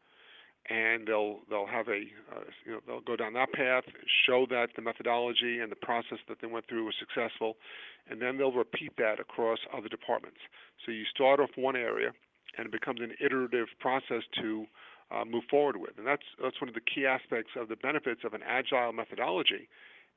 and 0.69 1.07
they'll 1.07 1.39
they'll 1.49 1.67
have 1.67 1.87
a 1.87 2.03
uh, 2.31 2.43
you 2.65 2.71
know 2.71 2.79
they'll 2.87 3.01
go 3.01 3.15
down 3.15 3.33
that 3.33 3.51
path, 3.53 3.83
show 4.25 4.45
that 4.49 4.69
the 4.75 4.81
methodology 4.81 5.59
and 5.59 5.71
the 5.71 5.75
process 5.75 6.19
that 6.27 6.37
they 6.41 6.47
went 6.47 6.67
through 6.67 6.85
was 6.85 6.95
successful, 6.99 7.57
and 8.09 8.21
then 8.21 8.37
they'll 8.37 8.51
repeat 8.51 8.93
that 8.97 9.19
across 9.19 9.59
other 9.75 9.89
departments. 9.89 10.39
So 10.85 10.91
you 10.91 11.03
start 11.13 11.39
off 11.39 11.49
one 11.55 11.75
area, 11.75 12.11
and 12.57 12.65
it 12.65 12.71
becomes 12.71 13.01
an 13.01 13.13
iterative 13.23 13.67
process 13.79 14.23
to 14.41 14.65
uh, 15.11 15.25
move 15.25 15.43
forward 15.49 15.77
with, 15.77 15.97
and 15.97 16.07
that's 16.07 16.25
that's 16.41 16.59
one 16.61 16.69
of 16.69 16.75
the 16.75 16.81
key 16.81 17.05
aspects 17.05 17.51
of 17.57 17.67
the 17.67 17.75
benefits 17.75 18.21
of 18.23 18.33
an 18.33 18.41
agile 18.47 18.93
methodology 18.93 19.67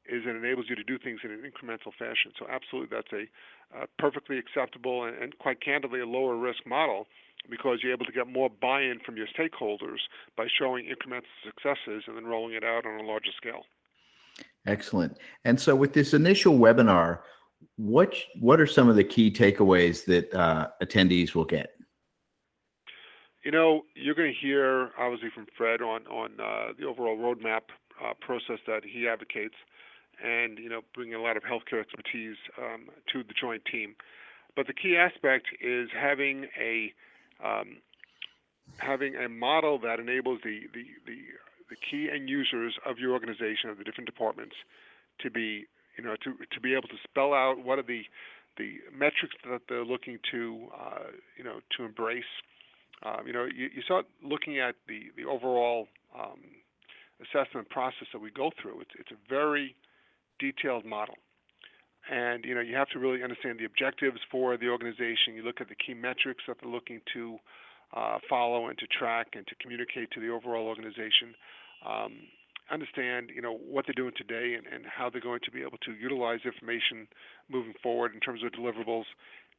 is 0.08 0.22
it 0.26 0.36
enables 0.36 0.66
you 0.68 0.76
to 0.76 0.84
do 0.84 0.98
things 0.98 1.20
in 1.24 1.30
an 1.30 1.42
incremental 1.42 1.92
fashion. 1.98 2.32
So 2.38 2.46
absolutely, 2.50 2.94
that's 2.94 3.12
a 3.12 3.24
uh, 3.76 3.86
perfectly 3.98 4.38
acceptable 4.38 5.04
and, 5.04 5.16
and, 5.16 5.38
quite 5.38 5.60
candidly 5.60 6.00
a 6.00 6.06
lower 6.06 6.36
risk 6.36 6.66
model 6.66 7.06
because 7.50 7.78
you're 7.82 7.92
able 7.92 8.06
to 8.06 8.12
get 8.12 8.26
more 8.28 8.48
buy-in 8.48 9.00
from 9.04 9.16
your 9.16 9.26
stakeholders 9.26 9.98
by 10.36 10.46
showing 10.58 10.84
incremental 10.84 11.22
successes 11.44 12.04
and 12.06 12.16
then 12.16 12.24
rolling 12.24 12.54
it 12.54 12.62
out 12.62 12.86
on 12.86 13.00
a 13.00 13.02
larger 13.02 13.30
scale. 13.36 13.62
Excellent. 14.66 15.18
And 15.44 15.60
so, 15.60 15.74
with 15.74 15.92
this 15.92 16.14
initial 16.14 16.58
webinar, 16.58 17.20
what 17.76 18.14
what 18.40 18.60
are 18.60 18.66
some 18.66 18.88
of 18.88 18.96
the 18.96 19.04
key 19.04 19.30
takeaways 19.30 20.04
that 20.06 20.32
uh, 20.34 20.68
attendees 20.82 21.34
will 21.34 21.44
get? 21.44 21.74
You 23.44 23.50
know, 23.50 23.82
you're 23.94 24.14
going 24.14 24.32
to 24.32 24.46
hear 24.46 24.90
obviously 24.98 25.30
from 25.34 25.46
Fred 25.56 25.82
on 25.82 26.06
on 26.06 26.32
uh, 26.40 26.72
the 26.78 26.86
overall 26.86 27.16
roadmap 27.16 27.62
uh, 28.02 28.14
process 28.20 28.58
that 28.66 28.82
he 28.84 29.06
advocates 29.06 29.54
and 30.22 30.59
you 30.59 30.68
know 30.68 30.81
bringing 30.94 31.14
a 31.14 31.22
lot 31.22 31.37
of 31.37 31.42
healthcare 31.42 31.81
expertise 31.81 32.37
um, 32.59 32.88
to 33.12 33.22
the 33.22 33.35
joint 33.38 33.62
team. 33.70 33.94
But 34.57 34.66
the 34.66 34.74
key 34.74 34.96
aspect 34.96 35.46
is 35.61 35.88
having 35.98 36.46
a 36.61 36.92
um, 37.44 37.79
having 38.79 39.16
a 39.16 39.29
model 39.29 39.79
that 39.79 40.00
enables 40.00 40.40
the, 40.42 40.61
the, 40.72 40.85
the, 41.07 41.18
the 41.70 41.77
key 41.77 42.09
end 42.12 42.29
users 42.29 42.74
of 42.87 42.98
your 42.98 43.12
organization 43.12 43.70
of 43.70 43.79
the 43.79 43.85
different 43.85 44.07
departments 44.07 44.55
to 45.20 45.31
be 45.31 45.66
you 45.96 46.05
know 46.05 46.16
to, 46.22 46.35
to 46.53 46.61
be 46.61 46.72
able 46.72 46.88
to 46.88 46.98
spell 47.03 47.33
out 47.33 47.57
what 47.64 47.79
are 47.79 47.87
the 47.87 48.03
the 48.57 48.79
metrics 48.92 49.35
that 49.50 49.62
they're 49.68 49.85
looking 49.85 50.18
to 50.31 50.68
uh, 50.74 51.11
you 51.37 51.44
know 51.44 51.61
to 51.77 51.85
embrace. 51.85 52.24
Um, 53.03 53.27
you 53.27 53.33
know 53.33 53.44
you, 53.44 53.68
you 53.74 53.83
start 53.83 54.07
looking 54.22 54.59
at 54.59 54.74
the 54.88 55.11
the 55.16 55.29
overall 55.29 55.88
um, 56.18 56.40
assessment 57.22 57.68
process 57.70 58.09
that 58.12 58.20
we 58.20 58.31
go 58.31 58.50
through. 58.61 58.81
It's 58.81 58.90
it's 58.98 59.11
a 59.11 59.29
very 59.29 59.74
detailed 60.38 60.85
model. 60.85 61.16
And 62.11 62.44
you 62.44 62.55
know, 62.55 62.61
you 62.61 62.77
have 62.77 62.88
to 62.90 62.99
really 62.99 63.23
understand 63.23 63.59
the 63.59 63.64
objectives 63.64 64.20
for 64.31 64.57
the 64.57 64.68
organization. 64.68 65.35
You 65.35 65.42
look 65.42 65.61
at 65.61 65.68
the 65.68 65.75
key 65.75 65.94
metrics 65.94 66.44
that 66.47 66.57
they're 66.61 66.70
looking 66.70 67.01
to 67.14 67.38
uh, 67.97 68.18
follow 68.29 68.68
and 68.68 68.77
to 68.79 68.87
track 68.87 69.29
and 69.35 69.47
to 69.47 69.55
communicate 69.57 70.11
to 70.12 70.20
the 70.20 70.29
overall 70.29 70.66
organization. 70.66 71.35
Um, 71.87 72.12
understand, 72.70 73.31
you 73.35 73.42
know, 73.42 73.57
what 73.57 73.85
they're 73.87 73.94
doing 73.94 74.14
today 74.16 74.55
and, 74.57 74.66
and 74.66 74.85
how 74.87 75.11
they're 75.11 75.20
going 75.20 75.40
to 75.44 75.51
be 75.51 75.61
able 75.61 75.79
to 75.85 75.92
utilize 75.92 76.40
information 76.44 77.07
moving 77.51 77.75
forward 77.83 78.14
in 78.14 78.20
terms 78.20 78.42
of 78.42 78.53
deliverables, 78.53 79.05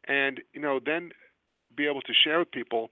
and 0.08 0.42
you 0.54 0.62
know, 0.62 0.80
then 0.84 1.12
be 1.76 1.88
able 1.88 2.02
to 2.02 2.14
share 2.24 2.40
with 2.40 2.52
people. 2.52 2.90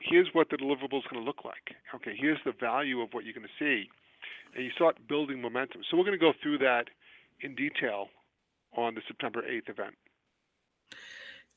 Here's 0.00 0.28
what 0.32 0.50
the 0.50 0.56
deliverable 0.56 0.98
is 0.98 1.08
going 1.10 1.22
to 1.22 1.26
look 1.26 1.44
like. 1.44 1.74
Okay, 1.94 2.14
here's 2.18 2.38
the 2.44 2.52
value 2.52 3.00
of 3.00 3.08
what 3.12 3.24
you're 3.24 3.34
going 3.34 3.46
to 3.46 3.58
see, 3.58 3.88
and 4.54 4.64
you 4.64 4.70
start 4.72 4.96
building 5.08 5.40
momentum. 5.40 5.82
So 5.90 5.96
we're 5.96 6.04
going 6.04 6.18
to 6.18 6.24
go 6.24 6.32
through 6.42 6.58
that 6.58 6.86
in 7.40 7.54
detail 7.54 8.08
on 8.76 8.94
the 8.94 9.02
September 9.06 9.42
8th 9.42 9.70
event. 9.70 9.94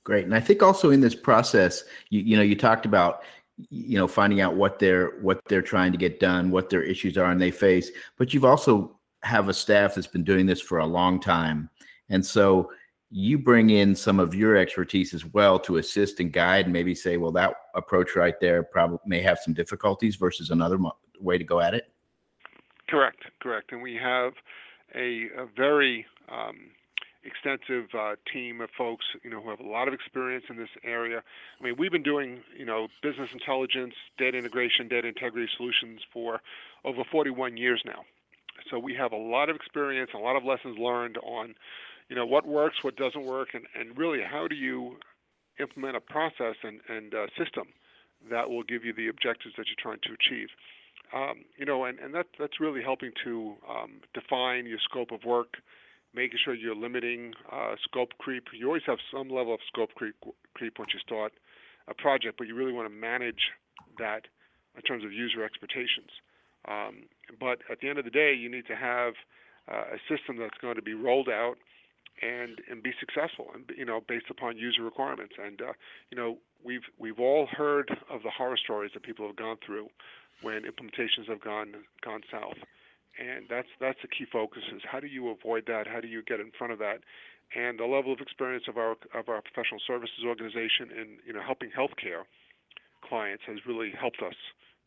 Great. 0.03 0.25
And 0.25 0.33
I 0.33 0.39
think 0.39 0.63
also 0.63 0.91
in 0.91 1.01
this 1.01 1.15
process, 1.15 1.83
you, 2.09 2.21
you 2.21 2.37
know, 2.37 2.43
you 2.43 2.55
talked 2.55 2.85
about 2.85 3.23
you 3.69 3.97
know 3.97 4.07
finding 4.07 4.41
out 4.41 4.55
what 4.55 4.79
they're 4.79 5.19
what 5.19 5.41
they're 5.49 5.61
trying 5.61 5.91
to 5.91 5.97
get 5.97 6.19
done 6.19 6.49
what 6.49 6.69
their 6.69 6.81
issues 6.81 7.17
are 7.17 7.31
and 7.31 7.41
they 7.41 7.51
face 7.51 7.91
but 8.17 8.33
you've 8.33 8.45
also 8.45 8.97
have 9.23 9.49
a 9.49 9.53
staff 9.53 9.95
that's 9.95 10.07
been 10.07 10.23
doing 10.23 10.45
this 10.45 10.61
for 10.61 10.77
a 10.77 10.85
long 10.85 11.19
time 11.19 11.69
and 12.07 12.25
so 12.25 12.71
you 13.11 13.37
bring 13.37 13.71
in 13.71 13.95
some 13.95 14.19
of 14.19 14.33
your 14.33 14.55
expertise 14.55 15.13
as 15.13 15.25
well 15.25 15.59
to 15.59 15.77
assist 15.77 16.19
and 16.19 16.31
guide 16.31 16.65
and 16.65 16.73
maybe 16.73 16.95
say 16.95 17.17
well 17.17 17.31
that 17.33 17.53
approach 17.75 18.15
right 18.15 18.39
there 18.39 18.63
probably 18.63 18.99
may 19.05 19.21
have 19.21 19.39
some 19.39 19.53
difficulties 19.53 20.15
versus 20.15 20.51
another 20.51 20.79
way 21.19 21.37
to 21.37 21.43
go 21.43 21.59
at 21.59 21.73
it 21.73 21.91
correct 22.87 23.23
correct 23.41 23.73
and 23.73 23.81
we 23.81 23.93
have 23.93 24.31
a, 24.95 25.27
a 25.37 25.45
very 25.55 26.05
um, 26.29 26.71
extensive 27.23 27.89
uh, 27.97 28.15
team 28.31 28.61
of 28.61 28.69
folks, 28.77 29.05
you 29.23 29.29
know, 29.29 29.41
who 29.41 29.49
have 29.49 29.59
a 29.59 29.67
lot 29.67 29.87
of 29.87 29.93
experience 29.93 30.45
in 30.49 30.57
this 30.57 30.69
area. 30.83 31.21
I 31.59 31.63
mean, 31.63 31.75
we've 31.77 31.91
been 31.91 32.03
doing, 32.03 32.41
you 32.57 32.65
know, 32.65 32.87
business 33.01 33.29
intelligence, 33.33 33.93
data 34.17 34.37
integration, 34.37 34.87
data 34.87 35.07
integrity 35.07 35.49
solutions 35.57 36.01
for 36.13 36.41
over 36.85 37.03
41 37.11 37.57
years 37.57 37.81
now. 37.85 38.03
So 38.69 38.79
we 38.79 38.93
have 38.95 39.11
a 39.11 39.17
lot 39.17 39.49
of 39.49 39.55
experience, 39.55 40.11
a 40.13 40.17
lot 40.17 40.35
of 40.35 40.43
lessons 40.43 40.77
learned 40.77 41.17
on, 41.17 41.55
you 42.09 42.15
know, 42.15 42.25
what 42.25 42.45
works, 42.45 42.83
what 42.83 42.95
doesn't 42.95 43.25
work, 43.25 43.49
and, 43.53 43.65
and 43.77 43.97
really 43.97 44.19
how 44.21 44.47
do 44.47 44.55
you 44.55 44.97
implement 45.59 45.95
a 45.95 46.01
process 46.01 46.55
and, 46.63 46.79
and 46.89 47.13
system 47.37 47.67
that 48.29 48.49
will 48.49 48.63
give 48.63 48.83
you 48.83 48.93
the 48.93 49.07
objectives 49.07 49.55
that 49.57 49.65
you're 49.67 49.79
trying 49.79 49.99
to 50.03 50.13
achieve. 50.13 50.49
Um, 51.13 51.45
you 51.57 51.65
know, 51.65 51.85
and, 51.85 51.99
and 51.99 52.13
that, 52.13 52.27
that's 52.37 52.59
really 52.59 52.83
helping 52.83 53.11
to 53.23 53.55
um, 53.67 54.01
define 54.13 54.67
your 54.67 54.77
scope 54.89 55.11
of 55.11 55.23
work, 55.25 55.55
making 56.13 56.37
sure 56.43 56.53
you're 56.53 56.75
limiting 56.75 57.33
uh, 57.51 57.75
scope 57.83 58.09
creep. 58.19 58.45
You 58.53 58.67
always 58.67 58.83
have 58.85 58.99
some 59.11 59.29
level 59.29 59.53
of 59.53 59.59
scope 59.67 59.89
creep, 59.95 60.15
creep 60.53 60.77
once 60.77 60.91
you 60.93 60.99
start 60.99 61.33
a 61.87 61.93
project, 61.93 62.35
but 62.37 62.47
you 62.47 62.55
really 62.55 62.73
want 62.73 62.87
to 62.87 62.93
manage 62.93 63.49
that 63.97 64.25
in 64.75 64.81
terms 64.83 65.03
of 65.03 65.11
user 65.11 65.43
expectations. 65.43 66.11
Um, 66.67 67.03
but 67.39 67.59
at 67.71 67.79
the 67.81 67.89
end 67.89 67.97
of 67.97 68.05
the 68.05 68.11
day, 68.11 68.33
you 68.33 68.49
need 68.49 68.67
to 68.67 68.75
have 68.75 69.13
uh, 69.71 69.95
a 69.95 69.99
system 70.09 70.37
that's 70.37 70.57
going 70.61 70.75
to 70.75 70.81
be 70.81 70.93
rolled 70.93 71.29
out 71.29 71.55
and 72.21 72.59
and 72.69 72.83
be 72.83 72.91
successful, 72.99 73.47
and 73.53 73.63
you 73.77 73.85
know, 73.85 74.01
based 74.07 74.25
upon 74.29 74.57
user 74.57 74.83
requirements. 74.83 75.35
And 75.41 75.61
uh, 75.61 75.73
you 76.11 76.17
know, 76.17 76.37
we've 76.63 76.83
we've 76.97 77.19
all 77.19 77.47
heard 77.51 77.89
of 78.09 78.23
the 78.23 78.29
horror 78.29 78.57
stories 78.57 78.91
that 78.93 79.03
people 79.03 79.25
have 79.25 79.37
gone 79.37 79.57
through 79.65 79.87
when 80.41 80.63
implementations 80.63 81.27
have 81.27 81.41
gone 81.41 81.73
gone 82.03 82.21
south. 82.31 82.57
And 83.19 83.45
that's 83.49 83.67
that's 83.79 83.99
the 84.01 84.07
key 84.07 84.25
focus 84.31 84.63
is 84.73 84.81
how 84.89 84.99
do 84.99 85.07
you 85.07 85.29
avoid 85.29 85.65
that? 85.67 85.87
How 85.87 85.99
do 85.99 86.07
you 86.07 86.23
get 86.23 86.39
in 86.39 86.51
front 86.57 86.73
of 86.73 86.79
that? 86.79 86.99
And 87.55 87.79
the 87.79 87.85
level 87.85 88.13
of 88.13 88.19
experience 88.19 88.65
of 88.67 88.77
our 88.77 88.91
of 89.13 89.27
our 89.27 89.41
professional 89.41 89.81
services 89.85 90.23
organization 90.25 90.91
in 90.95 91.07
you 91.25 91.33
know 91.33 91.41
helping 91.41 91.69
healthcare 91.71 92.23
clients 93.07 93.43
has 93.47 93.57
really 93.65 93.91
helped 93.99 94.21
us 94.21 94.35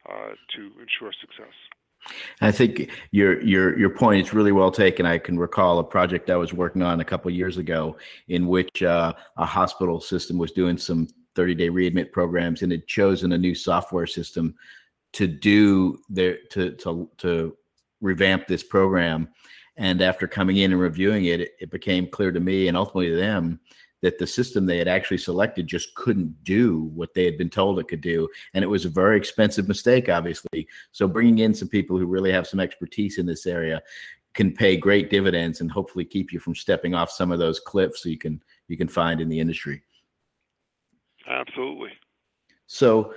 uh, 0.08 0.34
to 0.56 0.62
ensure 0.80 1.12
success. 1.20 1.54
I 2.40 2.50
think 2.50 2.90
your 3.10 3.40
your 3.42 3.78
your 3.78 3.90
point 3.90 4.26
is 4.26 4.34
really 4.34 4.52
well 4.52 4.70
taken. 4.70 5.06
I 5.06 5.18
can 5.18 5.38
recall 5.38 5.78
a 5.78 5.84
project 5.84 6.30
I 6.30 6.36
was 6.36 6.52
working 6.52 6.82
on 6.82 7.00
a 7.00 7.04
couple 7.04 7.30
years 7.30 7.58
ago 7.58 7.96
in 8.28 8.48
which 8.48 8.82
uh, 8.82 9.12
a 9.36 9.46
hospital 9.46 10.00
system 10.00 10.38
was 10.38 10.52
doing 10.52 10.78
some 10.78 11.08
30 11.34 11.54
day 11.54 11.68
readmit 11.68 12.12
programs 12.12 12.62
and 12.62 12.72
had 12.72 12.86
chosen 12.86 13.32
a 13.32 13.38
new 13.38 13.54
software 13.54 14.06
system 14.06 14.54
to 15.12 15.26
do 15.26 15.98
their 16.08 16.38
to 16.50 16.72
to 16.72 17.10
to 17.18 17.56
revamp 18.00 18.46
this 18.46 18.62
program. 18.62 19.28
And 19.76 20.02
after 20.02 20.26
coming 20.26 20.58
in 20.58 20.72
and 20.72 20.80
reviewing 20.80 21.24
it, 21.26 21.40
it, 21.40 21.52
it 21.60 21.70
became 21.70 22.06
clear 22.06 22.30
to 22.30 22.40
me 22.40 22.68
and 22.68 22.76
ultimately 22.76 23.08
to 23.08 23.16
them 23.16 23.60
that 24.02 24.18
the 24.18 24.26
system 24.26 24.66
they 24.66 24.78
had 24.78 24.88
actually 24.88 25.18
selected 25.18 25.66
just 25.66 25.94
couldn't 25.94 26.44
do 26.44 26.90
what 26.94 27.14
they 27.14 27.24
had 27.24 27.38
been 27.38 27.48
told 27.48 27.78
it 27.78 27.88
could 27.88 28.00
do. 28.00 28.28
And 28.52 28.64
it 28.64 28.66
was 28.66 28.84
a 28.84 28.90
very 28.90 29.16
expensive 29.16 29.68
mistake, 29.68 30.08
obviously. 30.08 30.66
So 30.90 31.06
bringing 31.06 31.38
in 31.38 31.54
some 31.54 31.68
people 31.68 31.96
who 31.96 32.06
really 32.06 32.32
have 32.32 32.46
some 32.46 32.60
expertise 32.60 33.18
in 33.18 33.26
this 33.26 33.46
area 33.46 33.80
can 34.34 34.52
pay 34.52 34.76
great 34.76 35.08
dividends 35.08 35.60
and 35.60 35.70
hopefully 35.70 36.04
keep 36.04 36.32
you 36.32 36.40
from 36.40 36.54
stepping 36.54 36.94
off 36.94 37.10
some 37.10 37.30
of 37.30 37.38
those 37.38 37.60
cliffs 37.60 38.04
you 38.04 38.18
can 38.18 38.42
you 38.68 38.76
can 38.76 38.88
find 38.88 39.20
in 39.20 39.28
the 39.28 39.38
industry. 39.38 39.82
Absolutely. 41.28 41.90
So 42.66 43.14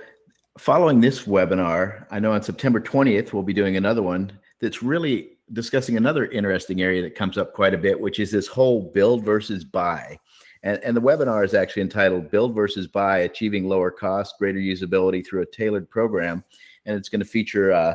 following 0.58 1.00
this 1.00 1.24
webinar, 1.24 2.06
I 2.10 2.18
know 2.18 2.32
on 2.32 2.42
September 2.42 2.80
20th, 2.80 3.32
we'll 3.32 3.42
be 3.42 3.52
doing 3.52 3.76
another 3.76 4.02
one 4.02 4.32
that's 4.60 4.82
really 4.82 5.38
discussing 5.52 5.96
another 5.96 6.26
interesting 6.26 6.82
area 6.82 7.02
that 7.02 7.14
comes 7.14 7.38
up 7.38 7.52
quite 7.52 7.74
a 7.74 7.78
bit, 7.78 8.00
which 8.00 8.18
is 8.18 8.30
this 8.30 8.46
whole 8.46 8.90
build 8.92 9.24
versus 9.24 9.64
buy. 9.64 10.18
And, 10.62 10.82
and 10.82 10.96
the 10.96 11.02
webinar 11.02 11.44
is 11.44 11.54
actually 11.54 11.82
entitled 11.82 12.30
Build 12.30 12.54
versus 12.54 12.88
Buy 12.88 13.18
Achieving 13.18 13.68
Lower 13.68 13.90
Cost, 13.90 14.34
Greater 14.38 14.58
Usability 14.58 15.24
Through 15.24 15.42
a 15.42 15.46
Tailored 15.46 15.88
Program. 15.88 16.42
And 16.86 16.96
it's 16.96 17.08
going 17.08 17.20
to 17.20 17.26
feature 17.26 17.72
uh, 17.72 17.94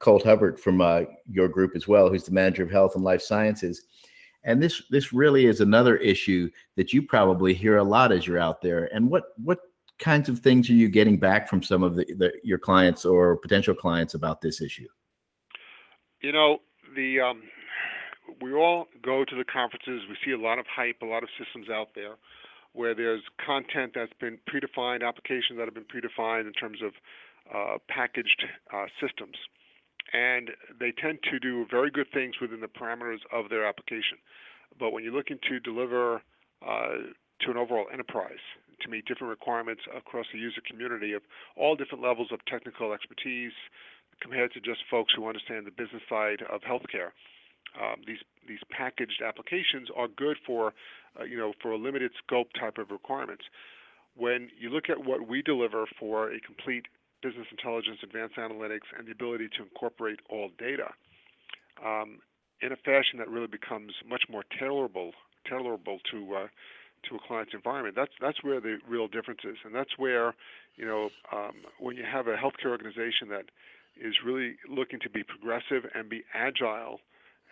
Colt 0.00 0.24
Hubbard 0.24 0.58
from 0.58 0.80
uh, 0.80 1.02
your 1.30 1.48
group 1.48 1.76
as 1.76 1.86
well, 1.86 2.08
who's 2.08 2.24
the 2.24 2.32
manager 2.32 2.62
of 2.62 2.70
health 2.70 2.94
and 2.94 3.04
life 3.04 3.22
sciences. 3.22 3.84
And 4.44 4.62
this 4.62 4.82
this 4.90 5.12
really 5.12 5.46
is 5.46 5.60
another 5.60 5.96
issue 5.96 6.48
that 6.76 6.92
you 6.92 7.02
probably 7.02 7.54
hear 7.54 7.76
a 7.78 7.84
lot 7.84 8.12
as 8.12 8.26
you're 8.26 8.38
out 8.38 8.62
there. 8.62 8.88
And 8.94 9.10
what 9.10 9.24
what 9.36 9.58
kinds 9.98 10.28
of 10.28 10.38
things 10.40 10.70
are 10.70 10.74
you 10.74 10.88
getting 10.88 11.18
back 11.18 11.48
from 11.48 11.62
some 11.62 11.82
of 11.82 11.96
the, 11.96 12.04
the 12.14 12.32
your 12.42 12.58
clients 12.58 13.04
or 13.04 13.36
potential 13.36 13.74
clients 13.74 14.14
about 14.14 14.40
this 14.40 14.60
issue? 14.60 14.86
You 16.20 16.32
know, 16.32 16.58
the 16.94 17.20
um, 17.20 17.42
we 18.40 18.52
all 18.54 18.86
go 19.02 19.24
to 19.24 19.36
the 19.36 19.44
conferences. 19.44 20.02
We 20.08 20.16
see 20.24 20.32
a 20.32 20.38
lot 20.38 20.58
of 20.58 20.66
hype, 20.66 20.96
a 21.02 21.06
lot 21.06 21.22
of 21.22 21.28
systems 21.38 21.68
out 21.68 21.88
there. 21.94 22.16
where 22.72 22.94
there's 22.94 23.22
content 23.44 23.92
that's 23.94 24.12
been 24.20 24.38
predefined, 24.48 25.06
applications 25.06 25.58
that 25.58 25.64
have 25.64 25.74
been 25.74 25.84
predefined 25.84 26.46
in 26.46 26.52
terms 26.52 26.78
of 26.82 26.92
uh, 27.54 27.78
packaged 27.88 28.44
uh, 28.72 28.86
systems. 29.00 29.36
And 30.12 30.50
they 30.78 30.92
tend 30.92 31.18
to 31.30 31.38
do 31.38 31.66
very 31.70 31.90
good 31.90 32.06
things 32.12 32.34
within 32.40 32.60
the 32.60 32.68
parameters 32.68 33.18
of 33.32 33.50
their 33.50 33.66
application. 33.66 34.18
But 34.78 34.92
when 34.92 35.02
you're 35.02 35.12
looking 35.12 35.38
to 35.48 35.60
deliver 35.60 36.22
uh, 36.66 37.10
to 37.40 37.50
an 37.50 37.56
overall 37.56 37.86
enterprise 37.92 38.44
to 38.80 38.88
meet 38.88 39.06
different 39.06 39.30
requirements 39.30 39.82
across 39.96 40.26
the 40.32 40.38
user 40.38 40.60
community 40.68 41.12
of 41.12 41.22
all 41.56 41.76
different 41.76 42.02
levels 42.02 42.28
of 42.32 42.44
technical 42.46 42.92
expertise 42.92 43.52
compared 44.20 44.52
to 44.52 44.60
just 44.60 44.80
folks 44.90 45.12
who 45.14 45.28
understand 45.28 45.66
the 45.66 45.70
business 45.70 46.02
side 46.08 46.42
of 46.50 46.60
healthcare. 46.62 47.10
Um, 47.80 48.00
these 48.06 48.18
these 48.48 48.60
packaged 48.70 49.20
applications 49.22 49.88
are 49.94 50.08
good 50.08 50.36
for 50.46 50.72
uh, 51.20 51.24
you 51.24 51.36
know 51.36 51.52
for 51.60 51.72
a 51.72 51.76
limited 51.76 52.12
scope 52.24 52.48
type 52.58 52.78
of 52.78 52.90
requirements. 52.90 53.44
When 54.16 54.48
you 54.58 54.70
look 54.70 54.88
at 54.88 55.04
what 55.04 55.28
we 55.28 55.42
deliver 55.42 55.86
for 56.00 56.32
a 56.32 56.40
complete 56.40 56.86
business 57.22 57.46
intelligence, 57.50 57.98
advanced 58.02 58.36
analytics, 58.36 58.88
and 58.96 59.06
the 59.06 59.12
ability 59.12 59.48
to 59.58 59.62
incorporate 59.62 60.20
all 60.30 60.50
data 60.58 60.88
um, 61.84 62.18
in 62.62 62.72
a 62.72 62.76
fashion 62.76 63.18
that 63.18 63.28
really 63.28 63.46
becomes 63.46 63.92
much 64.08 64.24
more 64.30 64.44
tailorable 64.60 65.12
tailorable 65.50 65.98
to 66.10 66.34
uh, 66.34 66.46
to 67.08 67.16
a 67.16 67.18
client's 67.26 67.54
environment. 67.54 67.94
That's 67.96 68.12
that's 68.20 68.42
where 68.42 68.60
the 68.60 68.78
real 68.88 69.08
difference 69.08 69.40
is, 69.44 69.56
and 69.64 69.74
that's 69.74 69.96
where 69.96 70.34
you 70.76 70.86
know 70.86 71.10
um, 71.32 71.54
when 71.78 71.96
you 71.96 72.04
have 72.10 72.26
a 72.26 72.36
healthcare 72.36 72.70
organization 72.70 73.28
that 73.30 73.46
is 74.00 74.14
really 74.24 74.56
looking 74.68 75.00
to 75.00 75.10
be 75.10 75.22
progressive 75.22 75.90
and 75.94 76.08
be 76.08 76.22
agile 76.34 77.00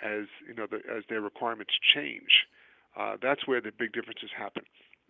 as 0.02 0.26
you 0.46 0.54
know 0.54 0.66
the, 0.70 0.78
as 0.94 1.04
their 1.09 1.20
requirements 1.20 1.72
change. 1.94 2.46
Uh, 2.96 3.16
that's 3.20 3.46
where 3.46 3.61
the 3.61 3.72
big 3.78 3.92
differences 3.92 4.30
happen. 4.37 4.62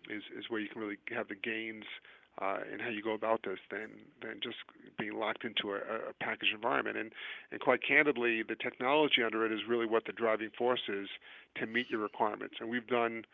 Is 0.09 0.23
is 0.37 0.45
where 0.49 0.61
you 0.61 0.69
can 0.69 0.81
really 0.81 0.97
have 1.15 1.27
the 1.27 1.35
gains 1.35 1.85
uh, 2.39 2.57
in 2.71 2.79
how 2.79 2.89
you 2.89 3.01
go 3.01 3.13
about 3.13 3.41
this 3.43 3.59
than 3.71 3.89
than 4.21 4.39
just 4.41 4.57
being 4.97 5.17
locked 5.17 5.43
into 5.43 5.73
a, 5.73 5.77
a 6.09 6.13
packaged 6.21 6.53
environment. 6.53 6.97
And 6.97 7.11
and 7.51 7.59
quite 7.59 7.79
candidly, 7.87 8.43
the 8.43 8.55
technology 8.55 9.23
under 9.23 9.45
it 9.45 9.51
is 9.51 9.61
really 9.67 9.85
what 9.85 10.05
the 10.05 10.13
driving 10.13 10.49
force 10.57 10.87
is 10.87 11.07
to 11.59 11.65
meet 11.65 11.89
your 11.89 11.99
requirements. 11.99 12.55
And 12.59 12.69
we've 12.69 12.87
done 12.87 13.25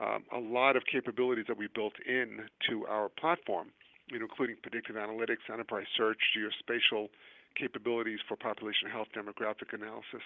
a 0.00 0.38
lot 0.38 0.76
of 0.76 0.82
capabilities 0.90 1.44
that 1.48 1.58
we 1.58 1.68
built 1.74 1.94
in 2.06 2.40
to 2.68 2.86
our 2.86 3.08
platform, 3.08 3.68
you 4.10 4.18
know, 4.18 4.24
including 4.24 4.56
predictive 4.62 4.96
analytics, 4.96 5.46
enterprise 5.52 5.86
search, 5.96 6.18
geospatial 6.36 7.08
capabilities 7.56 8.18
for 8.26 8.36
population 8.36 8.90
health 8.90 9.08
demographic 9.16 9.72
analysis. 9.72 10.22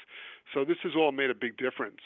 So 0.54 0.64
this 0.64 0.78
has 0.82 0.92
all 0.96 1.12
made 1.12 1.30
a 1.30 1.34
big 1.34 1.56
difference 1.58 2.00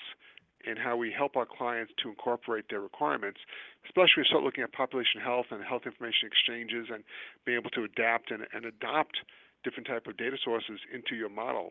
in 0.65 0.77
how 0.77 0.97
we 0.97 1.13
help 1.13 1.37
our 1.37 1.47
clients 1.47 1.93
to 2.03 2.09
incorporate 2.09 2.67
their 2.71 2.81
requirements, 2.81 3.39
especially 3.87 4.23
when 4.23 4.25
we 4.25 4.29
start 4.29 4.45
looking 4.45 4.65
at 4.65 4.73
population 4.73 5.21
health 5.21 5.47
and 5.51 5.63
health 5.65 5.83
information 5.87 6.29
exchanges 6.31 6.87
and 6.93 7.03
being 7.45 7.59
able 7.59 7.71
to 7.71 7.85
adapt 7.85 8.31
and, 8.31 8.47
and 8.53 8.65
adopt 8.65 9.19
different 9.65 9.87
type 9.87 10.07
of 10.07 10.17
data 10.17 10.37
sources 10.45 10.79
into 10.93 11.15
your 11.15 11.29
model. 11.29 11.71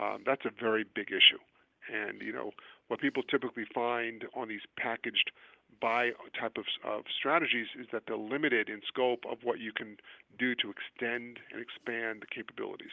Um, 0.00 0.22
that's 0.26 0.44
a 0.44 0.50
very 0.60 0.84
big 0.94 1.08
issue. 1.08 1.40
And 1.92 2.20
you 2.20 2.32
know 2.32 2.52
what 2.88 3.00
people 3.00 3.22
typically 3.22 3.64
find 3.74 4.24
on 4.34 4.48
these 4.48 4.62
packaged 4.76 5.30
buy 5.80 6.10
type 6.38 6.56
of, 6.56 6.64
of 6.84 7.04
strategies 7.18 7.66
is 7.78 7.86
that 7.92 8.04
they're 8.06 8.16
limited 8.16 8.68
in 8.68 8.80
scope 8.86 9.24
of 9.30 9.38
what 9.42 9.60
you 9.60 9.72
can 9.72 9.96
do 10.38 10.54
to 10.54 10.70
extend 10.70 11.38
and 11.52 11.60
expand 11.60 12.22
the 12.22 12.26
capabilities. 12.26 12.92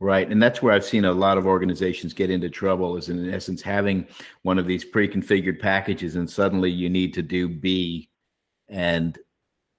Right, 0.00 0.30
and 0.30 0.40
that's 0.40 0.62
where 0.62 0.72
I've 0.72 0.84
seen 0.84 1.04
a 1.04 1.12
lot 1.12 1.38
of 1.38 1.46
organizations 1.46 2.12
get 2.12 2.30
into 2.30 2.48
trouble. 2.48 2.96
Is 2.96 3.08
in 3.08 3.32
essence 3.32 3.60
having 3.60 4.06
one 4.42 4.58
of 4.58 4.66
these 4.66 4.84
pre-configured 4.84 5.60
packages, 5.60 6.14
and 6.14 6.30
suddenly 6.30 6.70
you 6.70 6.88
need 6.88 7.12
to 7.14 7.22
do 7.22 7.48
B, 7.48 8.08
and 8.68 9.18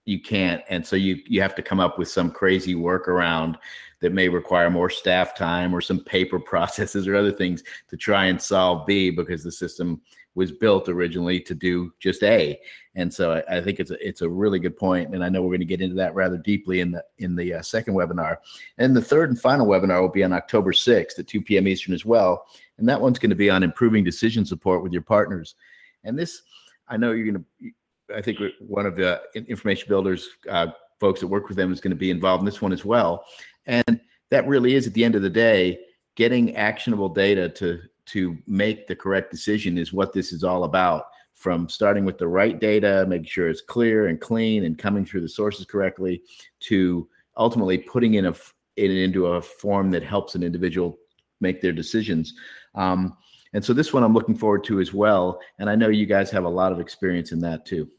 you 0.09 0.19
can't, 0.19 0.61
and 0.69 0.85
so 0.85 0.95
you 0.95 1.19
you 1.25 1.41
have 1.41 1.55
to 1.55 1.61
come 1.61 1.79
up 1.79 1.97
with 1.97 2.09
some 2.09 2.31
crazy 2.31 2.75
workaround 2.75 3.55
that 4.01 4.13
may 4.13 4.29
require 4.29 4.69
more 4.69 4.89
staff 4.89 5.35
time 5.35 5.73
or 5.73 5.81
some 5.81 6.03
paper 6.03 6.39
processes 6.51 7.07
or 7.07 7.15
other 7.15 7.31
things 7.31 7.63
to 7.89 7.97
try 7.97 8.25
and 8.25 8.41
solve 8.41 8.85
B 8.85 9.09
because 9.09 9.43
the 9.43 9.51
system 9.51 10.01
was 10.35 10.51
built 10.51 10.87
originally 10.87 11.39
to 11.39 11.53
do 11.53 11.91
just 11.99 12.23
A. 12.23 12.57
And 12.95 13.13
so 13.13 13.33
I, 13.33 13.57
I 13.57 13.61
think 13.61 13.79
it's 13.79 13.91
a, 13.91 14.07
it's 14.07 14.21
a 14.21 14.29
really 14.29 14.59
good 14.59 14.77
point, 14.77 15.13
and 15.13 15.23
I 15.23 15.29
know 15.29 15.41
we're 15.41 15.49
going 15.49 15.59
to 15.59 15.65
get 15.65 15.81
into 15.81 15.95
that 15.95 16.15
rather 16.15 16.37
deeply 16.37 16.79
in 16.79 16.91
the 16.91 17.03
in 17.19 17.35
the 17.35 17.55
uh, 17.55 17.61
second 17.61 17.93
webinar. 17.93 18.37
And 18.77 18.95
the 18.95 19.01
third 19.01 19.29
and 19.29 19.39
final 19.39 19.67
webinar 19.67 20.01
will 20.01 20.09
be 20.09 20.23
on 20.23 20.33
October 20.33 20.71
6th 20.71 21.19
at 21.19 21.27
2 21.27 21.41
p.m. 21.41 21.67
Eastern 21.67 21.93
as 21.93 22.05
well, 22.05 22.45
and 22.77 22.87
that 22.89 22.99
one's 22.99 23.19
going 23.19 23.29
to 23.29 23.35
be 23.35 23.49
on 23.49 23.63
improving 23.63 24.03
decision 24.03 24.45
support 24.45 24.81
with 24.81 24.91
your 24.91 25.01
partners. 25.01 25.55
And 26.03 26.17
this, 26.17 26.41
I 26.87 26.97
know 26.97 27.11
you're 27.11 27.31
going 27.31 27.45
to. 27.61 27.71
I 28.15 28.21
think 28.21 28.39
one 28.59 28.85
of 28.85 28.95
the 28.95 29.21
information 29.35 29.87
builders 29.87 30.29
uh, 30.49 30.67
folks 30.99 31.19
that 31.21 31.27
work 31.27 31.47
with 31.47 31.57
them 31.57 31.71
is 31.71 31.79
going 31.79 31.91
to 31.91 31.97
be 31.97 32.11
involved 32.11 32.41
in 32.41 32.45
this 32.45 32.61
one 32.61 32.73
as 32.73 32.85
well. 32.85 33.25
And 33.65 33.99
that 34.29 34.47
really 34.47 34.75
is 34.75 34.87
at 34.87 34.93
the 34.93 35.03
end 35.03 35.15
of 35.15 35.21
the 35.21 35.29
day, 35.29 35.79
getting 36.15 36.55
actionable 36.55 37.09
data 37.09 37.49
to 37.49 37.79
to 38.07 38.37
make 38.47 38.87
the 38.87 38.95
correct 38.95 39.29
decision 39.29 39.77
is 39.77 39.93
what 39.93 40.13
this 40.13 40.31
is 40.33 40.43
all 40.43 40.63
about. 40.63 41.05
From 41.35 41.69
starting 41.69 42.03
with 42.03 42.17
the 42.17 42.27
right 42.27 42.59
data, 42.59 43.05
making 43.07 43.27
sure 43.27 43.47
it's 43.47 43.61
clear 43.61 44.07
and 44.07 44.19
clean 44.19 44.65
and 44.65 44.77
coming 44.77 45.05
through 45.05 45.21
the 45.21 45.29
sources 45.29 45.65
correctly, 45.65 46.21
to 46.61 47.07
ultimately 47.37 47.77
putting 47.77 48.15
in 48.15 48.25
a 48.25 48.35
it 48.75 48.91
into 48.91 49.27
a 49.27 49.41
form 49.41 49.91
that 49.91 50.03
helps 50.03 50.35
an 50.35 50.43
individual 50.43 50.97
make 51.39 51.61
their 51.61 51.71
decisions. 51.71 52.33
Um, 52.75 53.15
and 53.53 53.63
so 53.63 53.73
this 53.73 53.93
one 53.93 54.03
I'm 54.03 54.13
looking 54.13 54.35
forward 54.35 54.63
to 54.65 54.79
as 54.79 54.93
well. 54.93 55.39
And 55.59 55.69
I 55.69 55.75
know 55.75 55.89
you 55.89 56.05
guys 56.05 56.29
have 56.31 56.43
a 56.43 56.49
lot 56.49 56.71
of 56.71 56.79
experience 56.79 57.31
in 57.31 57.39
that 57.39 57.65
too. 57.65 57.89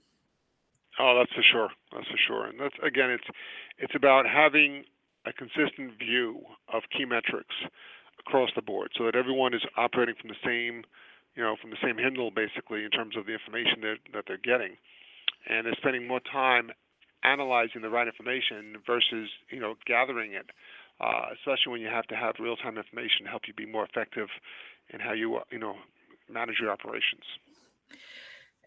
Oh, 1.01 1.17
that's 1.17 1.33
for 1.33 1.43
sure. 1.43 1.71
That's 1.93 2.07
for 2.09 2.21
sure. 2.21 2.45
And 2.47 2.61
that's 2.61 2.77
again, 2.85 3.11
it's 3.11 3.25
it's 3.79 3.95
about 3.97 4.27
having 4.29 4.85
a 5.25 5.33
consistent 5.33 5.97
view 5.99 6.45
of 6.73 6.83
key 6.93 7.07
metrics 7.07 7.55
across 8.21 8.51
the 8.55 8.61
board, 8.61 8.91
so 8.97 9.05
that 9.05 9.17
everyone 9.17 9.55
is 9.55 9.63
operating 9.77 10.15
from 10.21 10.29
the 10.29 10.41
same, 10.45 10.85
you 11.35 11.43
know, 11.43 11.57
from 11.61 11.71
the 11.71 11.81
same 11.83 11.97
handle 11.97 12.31
basically 12.31 12.85
in 12.85 12.91
terms 12.91 13.17
of 13.17 13.25
the 13.25 13.33
information 13.33 13.81
that 13.81 13.97
that 14.13 14.25
they're 14.29 14.45
getting, 14.45 14.77
and 15.49 15.65
they're 15.65 15.81
spending 15.81 16.07
more 16.07 16.21
time 16.21 16.71
analyzing 17.25 17.81
the 17.81 17.89
right 17.89 18.07
information 18.07 18.77
versus 18.87 19.31
you 19.49 19.61
know 19.61 19.75
gathering 19.87 20.33
it, 20.35 20.51
uh, 21.01 21.33
especially 21.33 21.73
when 21.73 21.81
you 21.81 21.89
have 21.89 22.07
to 22.09 22.17
have 22.17 22.35
real-time 22.39 22.77
information 22.77 23.25
to 23.25 23.31
help 23.31 23.49
you 23.49 23.55
be 23.55 23.67
more 23.67 23.85
effective 23.85 24.29
in 24.93 25.01
how 25.01 25.13
you 25.13 25.41
you 25.51 25.59
know 25.59 25.77
manage 26.29 26.61
your 26.61 26.71
operations. 26.71 27.25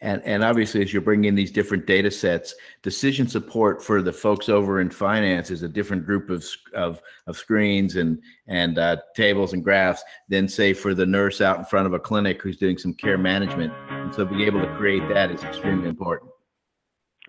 And, 0.03 0.21
and 0.25 0.43
obviously, 0.43 0.81
as 0.83 0.91
you're 0.91 1.01
bringing 1.01 1.29
in 1.29 1.35
these 1.35 1.49
different 1.49 1.87
data 1.87 2.11
sets, 2.11 2.53
decision 2.81 3.25
support 3.25 3.81
for 3.81 4.01
the 4.01 4.11
folks 4.11 4.49
over 4.49 4.81
in 4.81 4.89
finance 4.89 5.49
is 5.49 5.63
a 5.63 5.67
different 5.69 6.05
group 6.05 6.29
of, 6.29 6.45
of, 6.73 7.01
of 7.25 7.37
screens 7.37 7.95
and, 7.95 8.21
and 8.47 8.77
uh, 8.77 8.97
tables 9.15 9.53
and 9.53 9.63
graphs 9.63 10.03
than, 10.27 10.49
say, 10.49 10.73
for 10.73 10.93
the 10.93 11.05
nurse 11.05 11.39
out 11.39 11.57
in 11.57 11.63
front 11.63 11.87
of 11.87 11.93
a 11.93 11.99
clinic 11.99 12.41
who's 12.41 12.57
doing 12.57 12.77
some 12.77 12.93
care 12.93 13.17
management. 13.17 13.71
And 13.89 14.13
so, 14.13 14.25
being 14.25 14.41
able 14.41 14.59
to 14.59 14.75
create 14.75 15.07
that 15.07 15.31
is 15.31 15.41
extremely 15.41 15.87
important. 15.87 16.29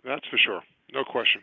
That's 0.03 0.27
for 0.29 0.37
sure. 0.37 0.61
No 0.93 1.05
question. 1.05 1.43